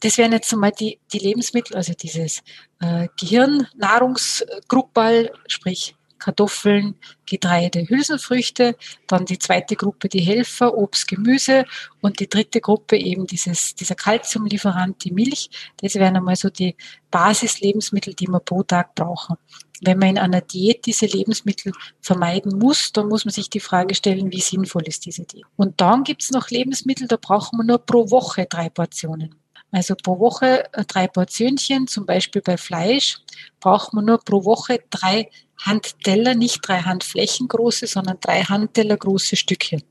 das 0.00 0.18
wären 0.18 0.32
jetzt 0.32 0.52
einmal 0.52 0.72
die, 0.72 0.98
die 1.12 1.18
Lebensmittel, 1.18 1.76
also 1.76 1.92
dieses 1.94 2.42
äh, 2.80 3.06
Gehirnnahrungsgrupperl, 3.18 5.30
sprich 5.46 5.94
Kartoffeln, 6.20 6.94
Getreide, 7.26 7.88
Hülsenfrüchte, 7.88 8.76
dann 9.08 9.24
die 9.24 9.38
zweite 9.38 9.74
Gruppe 9.74 10.08
die 10.08 10.20
Helfer, 10.20 10.76
Obst, 10.76 11.08
Gemüse 11.08 11.64
und 12.00 12.20
die 12.20 12.28
dritte 12.28 12.60
Gruppe 12.60 12.96
eben 12.96 13.26
dieses, 13.26 13.74
dieser 13.74 13.96
Kalziumlieferant, 13.96 15.02
die 15.02 15.10
Milch. 15.10 15.50
Das 15.78 15.96
wären 15.96 16.16
einmal 16.16 16.36
so 16.36 16.50
die 16.50 16.76
Basislebensmittel, 17.10 18.14
die 18.14 18.28
wir 18.28 18.40
pro 18.40 18.62
Tag 18.62 18.94
brauchen. 18.94 19.36
Wenn 19.82 19.98
man 19.98 20.10
in 20.10 20.18
einer 20.18 20.42
Diät 20.42 20.84
diese 20.84 21.06
Lebensmittel 21.06 21.72
vermeiden 22.02 22.58
muss, 22.58 22.92
dann 22.92 23.08
muss 23.08 23.24
man 23.24 23.32
sich 23.32 23.48
die 23.48 23.60
Frage 23.60 23.94
stellen, 23.94 24.30
wie 24.30 24.42
sinnvoll 24.42 24.86
ist 24.86 25.06
diese 25.06 25.24
Diät. 25.24 25.46
Und 25.56 25.80
dann 25.80 26.04
gibt 26.04 26.22
es 26.22 26.30
noch 26.30 26.50
Lebensmittel, 26.50 27.08
da 27.08 27.16
brauchen 27.16 27.58
wir 27.58 27.64
nur 27.64 27.78
pro 27.78 28.10
Woche 28.10 28.44
drei 28.44 28.68
Portionen. 28.68 29.39
Also 29.72 29.94
pro 29.94 30.18
Woche 30.18 30.72
äh, 30.72 30.84
drei 30.84 31.06
Portionchen, 31.06 31.86
zum 31.86 32.06
Beispiel 32.06 32.42
bei 32.42 32.56
Fleisch, 32.56 33.18
braucht 33.60 33.94
man 33.94 34.04
nur 34.04 34.18
pro 34.18 34.44
Woche 34.44 34.80
drei 34.90 35.30
Handteller, 35.58 36.34
nicht 36.34 36.66
drei 36.66 36.80
Handflächen 36.80 37.48
große, 37.48 37.86
sondern 37.86 38.18
drei 38.20 38.42
Handteller 38.42 38.96
große 38.96 39.36
Stückchen. 39.36 39.82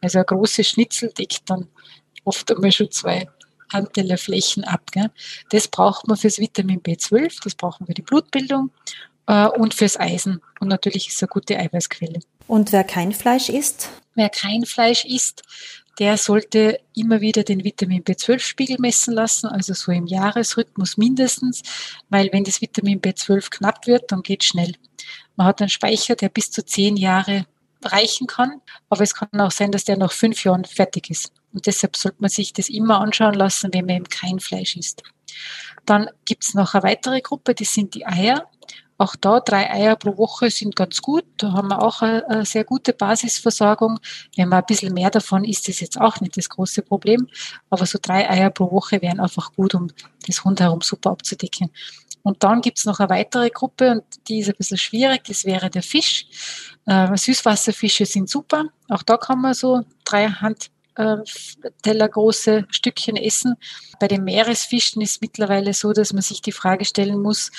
Also 0.00 0.18
ein 0.18 0.26
großes 0.26 0.68
Schnitzel 0.68 1.12
deckt 1.12 1.42
dann 1.46 1.68
oft 2.24 2.50
einmal 2.50 2.72
schon 2.72 2.90
zwei 2.90 3.28
Handteller 3.72 4.16
Flächen 4.16 4.64
ab. 4.64 4.90
Gell? 4.92 5.10
Das 5.50 5.68
braucht 5.68 6.08
man 6.08 6.16
fürs 6.16 6.38
Vitamin 6.38 6.80
B12, 6.80 7.40
das 7.42 7.54
brauchen 7.54 7.80
wir 7.80 7.88
für 7.88 7.94
die 7.94 8.02
Blutbildung 8.02 8.70
äh, 9.26 9.46
und 9.46 9.74
fürs 9.74 9.98
Eisen. 9.98 10.40
Und 10.60 10.68
natürlich 10.68 11.08
ist 11.08 11.16
es 11.16 11.22
eine 11.22 11.28
gute 11.28 11.58
Eiweißquelle. 11.58 12.20
Und 12.46 12.72
wer 12.72 12.84
kein 12.84 13.12
Fleisch 13.12 13.48
isst? 13.50 13.90
Wer 14.14 14.30
kein 14.30 14.64
Fleisch 14.64 15.04
isst, 15.04 15.42
der 15.98 16.16
sollte 16.16 16.80
immer 16.94 17.20
wieder 17.20 17.42
den 17.42 17.64
Vitamin 17.64 18.04
B12-Spiegel 18.04 18.76
messen 18.78 19.14
lassen, 19.14 19.48
also 19.48 19.74
so 19.74 19.90
im 19.90 20.06
Jahresrhythmus 20.06 20.96
mindestens, 20.96 21.62
weil 22.08 22.30
wenn 22.32 22.44
das 22.44 22.60
Vitamin 22.60 23.00
B12 23.00 23.50
knapp 23.50 23.86
wird, 23.86 24.12
dann 24.12 24.22
geht 24.22 24.44
schnell. 24.44 24.74
Man 25.36 25.46
hat 25.46 25.60
einen 25.60 25.68
Speicher, 25.68 26.14
der 26.14 26.28
bis 26.28 26.50
zu 26.50 26.64
zehn 26.64 26.96
Jahre 26.96 27.46
reichen 27.82 28.26
kann, 28.26 28.60
aber 28.88 29.02
es 29.02 29.14
kann 29.14 29.28
auch 29.40 29.50
sein, 29.50 29.72
dass 29.72 29.84
der 29.84 29.96
nach 29.96 30.12
fünf 30.12 30.44
Jahren 30.44 30.64
fertig 30.64 31.10
ist. 31.10 31.32
Und 31.52 31.66
deshalb 31.66 31.96
sollte 31.96 32.18
man 32.20 32.30
sich 32.30 32.52
das 32.52 32.68
immer 32.68 33.00
anschauen 33.00 33.34
lassen, 33.34 33.72
wenn 33.72 33.86
man 33.86 33.96
eben 33.96 34.08
kein 34.08 34.40
Fleisch 34.40 34.76
isst. 34.76 35.02
Dann 35.86 36.10
gibt 36.24 36.44
es 36.44 36.54
noch 36.54 36.74
eine 36.74 36.82
weitere 36.82 37.20
Gruppe, 37.20 37.54
das 37.54 37.72
sind 37.72 37.94
die 37.94 38.06
Eier. 38.06 38.48
Auch 38.98 39.14
da 39.14 39.38
drei 39.38 39.70
Eier 39.70 39.94
pro 39.94 40.18
Woche 40.18 40.50
sind 40.50 40.74
ganz 40.74 41.00
gut. 41.00 41.24
Da 41.36 41.52
haben 41.52 41.68
wir 41.68 41.80
auch 41.80 42.02
eine, 42.02 42.44
sehr 42.44 42.64
gute 42.64 42.92
Basisversorgung. 42.92 44.00
Wenn 44.36 44.48
man 44.48 44.58
ein 44.58 44.66
bisschen 44.66 44.92
mehr 44.92 45.10
davon 45.10 45.44
isst, 45.44 45.68
ist 45.68 45.80
jetzt 45.80 46.00
auch 46.00 46.20
nicht 46.20 46.36
das 46.36 46.48
große 46.48 46.82
Problem. 46.82 47.28
Aber 47.70 47.86
so 47.86 47.98
drei 48.02 48.28
Eier 48.28 48.50
pro 48.50 48.70
Woche 48.72 49.00
wären 49.00 49.20
einfach 49.20 49.52
gut, 49.54 49.76
um 49.76 49.88
das 50.26 50.44
rundherum 50.44 50.80
super 50.80 51.10
abzudecken. 51.10 51.70
Und 52.22 52.42
dann 52.42 52.60
gibt's 52.60 52.84
noch 52.84 52.98
eine 52.98 53.08
weitere 53.08 53.50
Gruppe 53.50 53.92
und 53.92 54.02
die 54.28 54.40
ist 54.40 54.48
ein 54.48 54.56
bisschen 54.58 54.76
schwierig, 54.76 55.24
das 55.24 55.44
wäre 55.44 55.70
der 55.70 55.82
Fisch. 55.82 56.26
Äh, 56.84 57.16
Süßwasserfische 57.16 58.04
sind 58.04 58.28
super. 58.28 58.64
Auch 58.88 59.02
da 59.02 59.16
kann 59.16 59.40
man 59.40 59.54
so 59.54 59.82
drei 60.04 60.28
Handteller 60.28 62.08
große 62.08 62.66
Stückchen 62.70 63.16
essen. 63.16 63.54
Bei 64.00 64.08
den 64.08 64.24
Meeresfischen 64.24 65.00
ist 65.00 65.22
mittlerweile 65.22 65.72
so, 65.72 65.92
dass 65.92 66.12
man 66.12 66.22
sich 66.22 66.42
die 66.42 66.52
Frage 66.52 66.84
stellen 66.84 67.22
muss, 67.22 67.50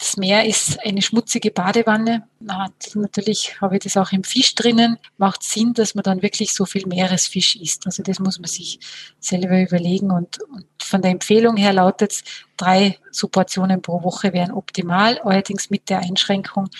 das 0.00 0.16
Meer 0.16 0.46
ist 0.46 0.80
eine 0.82 1.02
schmutzige 1.02 1.50
Badewanne. 1.50 2.26
Na, 2.40 2.72
natürlich 2.94 3.60
habe 3.60 3.76
ich 3.76 3.82
das 3.82 3.98
auch 3.98 4.12
im 4.12 4.24
Fisch 4.24 4.54
drinnen. 4.54 4.96
Macht 5.18 5.42
Sinn, 5.42 5.74
dass 5.74 5.94
man 5.94 6.02
dann 6.02 6.22
wirklich 6.22 6.54
so 6.54 6.64
viel 6.64 6.86
Meeresfisch 6.86 7.56
isst. 7.56 7.84
Also 7.84 8.02
das 8.02 8.18
muss 8.18 8.38
man 8.38 8.48
sich 8.48 8.80
selber 9.20 9.60
überlegen. 9.60 10.10
Und, 10.10 10.40
und 10.40 10.64
von 10.82 11.02
der 11.02 11.10
Empfehlung 11.10 11.58
her 11.58 11.74
lautet 11.74 12.12
es, 12.12 12.24
drei 12.56 12.98
Supportionen 13.10 13.82
pro 13.82 14.02
Woche 14.02 14.32
wären 14.32 14.52
optimal, 14.52 15.18
allerdings 15.18 15.68
mit 15.68 15.90
der 15.90 15.98
Einschränkung, 15.98 16.70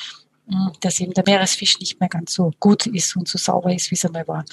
dass 0.80 1.00
eben 1.00 1.12
der 1.12 1.24
Meeresfisch 1.26 1.78
nicht 1.80 2.00
mehr 2.00 2.08
ganz 2.08 2.34
so 2.34 2.52
gut 2.60 2.86
ist 2.86 3.16
und 3.16 3.28
so 3.28 3.38
sauber 3.38 3.74
ist, 3.74 3.90
wie 3.90 3.94
es 3.94 4.04
einmal 4.04 4.26
war. 4.28 4.44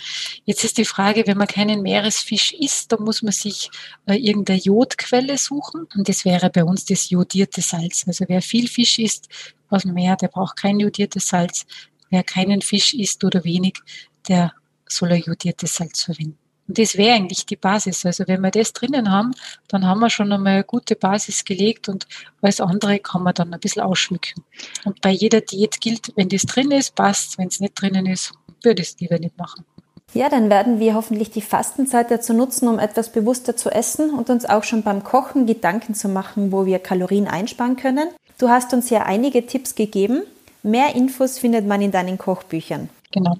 Jetzt 0.45 0.63
ist 0.63 0.77
die 0.77 0.86
Frage, 0.86 1.25
wenn 1.27 1.38
man 1.38 1.47
keinen 1.47 1.81
Meeresfisch 1.81 2.53
isst, 2.53 2.91
dann 2.91 3.03
muss 3.03 3.21
man 3.21 3.33
sich 3.33 3.69
äh, 4.05 4.15
irgendeine 4.15 4.60
Jodquelle 4.60 5.38
suchen 5.38 5.88
und 5.95 6.10
das 6.10 6.25
wäre 6.25 6.49
bei 6.49 6.63
uns 6.63 6.86
das 6.86 7.10
jodierte 7.10 7.62
Salz. 7.62 8.03
Also 8.07 8.25
wer 8.27 8.41
viel 8.41 8.67
Fisch 8.67 8.99
isst 8.99 9.29
aus 9.69 9.83
dem 9.83 9.93
Meer, 9.93 10.15
der 10.15 10.29
braucht 10.29 10.57
kein 10.57 10.79
jodiertes 10.79 11.27
Salz. 11.27 11.65
Wer 12.10 12.23
keinen 12.23 12.62
Fisch 12.62 12.93
isst 12.93 13.23
oder 13.23 13.43
wenig, 13.43 13.79
der 14.27 14.53
soll 14.88 15.12
ein 15.12 15.21
jodiertes 15.21 15.75
Salz 15.75 16.03
verwenden. 16.03 16.46
Und 16.67 16.77
das 16.77 16.97
wäre 16.97 17.15
eigentlich 17.15 17.45
die 17.45 17.56
Basis. 17.56 18.06
Also 18.06 18.25
wenn 18.27 18.41
wir 18.41 18.51
das 18.51 18.73
drinnen 18.73 19.12
haben, 19.12 19.34
dann 19.67 19.86
haben 19.86 19.99
wir 19.99 20.10
schon 20.10 20.32
einmal 20.32 20.53
eine 20.53 20.63
gute 20.63 20.95
Basis 20.95 21.45
gelegt 21.45 21.89
und 21.89 22.08
alles 22.41 22.60
andere 22.60 22.99
kann 22.99 23.23
man 23.23 23.34
dann 23.34 23.53
ein 23.53 23.60
bisschen 23.60 23.84
ausschmücken. 23.84 24.43
Und 24.86 25.01
bei 25.01 25.12
jeder 25.12 25.41
Diät 25.41 25.80
gilt, 25.80 26.12
wenn 26.15 26.30
das 26.30 26.43
drin 26.43 26.71
ist, 26.71 26.95
passt. 26.95 27.38
Wenn 27.38 27.47
es 27.47 27.60
nicht 27.60 27.82
drinnen 27.82 28.06
ist, 28.06 28.34
würde 28.63 28.82
ich 28.82 28.89
es 28.89 28.99
lieber 28.99 29.19
nicht 29.19 29.38
machen. 29.38 29.65
Ja, 30.13 30.30
dann 30.30 30.49
werden 30.49 30.80
wir 30.80 30.93
hoffentlich 30.93 31.32
die 31.32 31.41
Fastenzeit 31.41 32.10
dazu 32.12 32.34
nutzen, 32.34 32.67
um 32.67 32.80
etwas 32.80 33.12
bewusster 33.12 33.58
zu 33.58 33.69
essen 33.69 34.12
und 34.12 34.30
uns 34.30 34.45
auch 34.45 34.63
schon 34.63 34.82
beim 34.82 35.03
Kochen 35.03 35.45
Gedanken 35.45 35.95
zu 35.95 36.08
machen, 36.08 36.51
wo 36.51 36.65
wir 36.65 36.80
Kalorien 36.80 37.27
einsparen 37.27 37.75
können. 37.75 38.08
Du 38.38 38.49
hast 38.49 38.73
uns 38.73 38.89
ja 38.89 39.03
einige 39.03 39.45
Tipps 39.45 39.75
gegeben. 39.75 40.23
Mehr 40.63 40.95
Infos 40.95 41.39
findet 41.39 41.67
man 41.67 41.82
in 41.82 41.91
deinen 41.91 42.17
Kochbüchern. 42.17 42.89
Genau. 43.12 43.38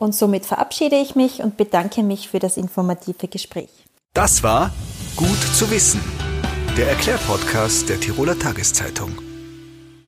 Und 0.00 0.14
somit 0.14 0.46
verabschiede 0.46 0.94
ich 0.94 1.16
mich 1.16 1.42
und 1.42 1.56
bedanke 1.56 2.04
mich 2.04 2.28
für 2.28 2.38
das 2.38 2.56
informative 2.56 3.26
Gespräch. 3.26 3.70
Das 4.14 4.44
war 4.44 4.70
Gut 5.16 5.40
zu 5.56 5.68
wissen, 5.72 6.00
der 6.76 6.90
Erklärpodcast 6.90 7.88
der 7.88 7.98
Tiroler 7.98 8.38
Tageszeitung. 8.38 9.27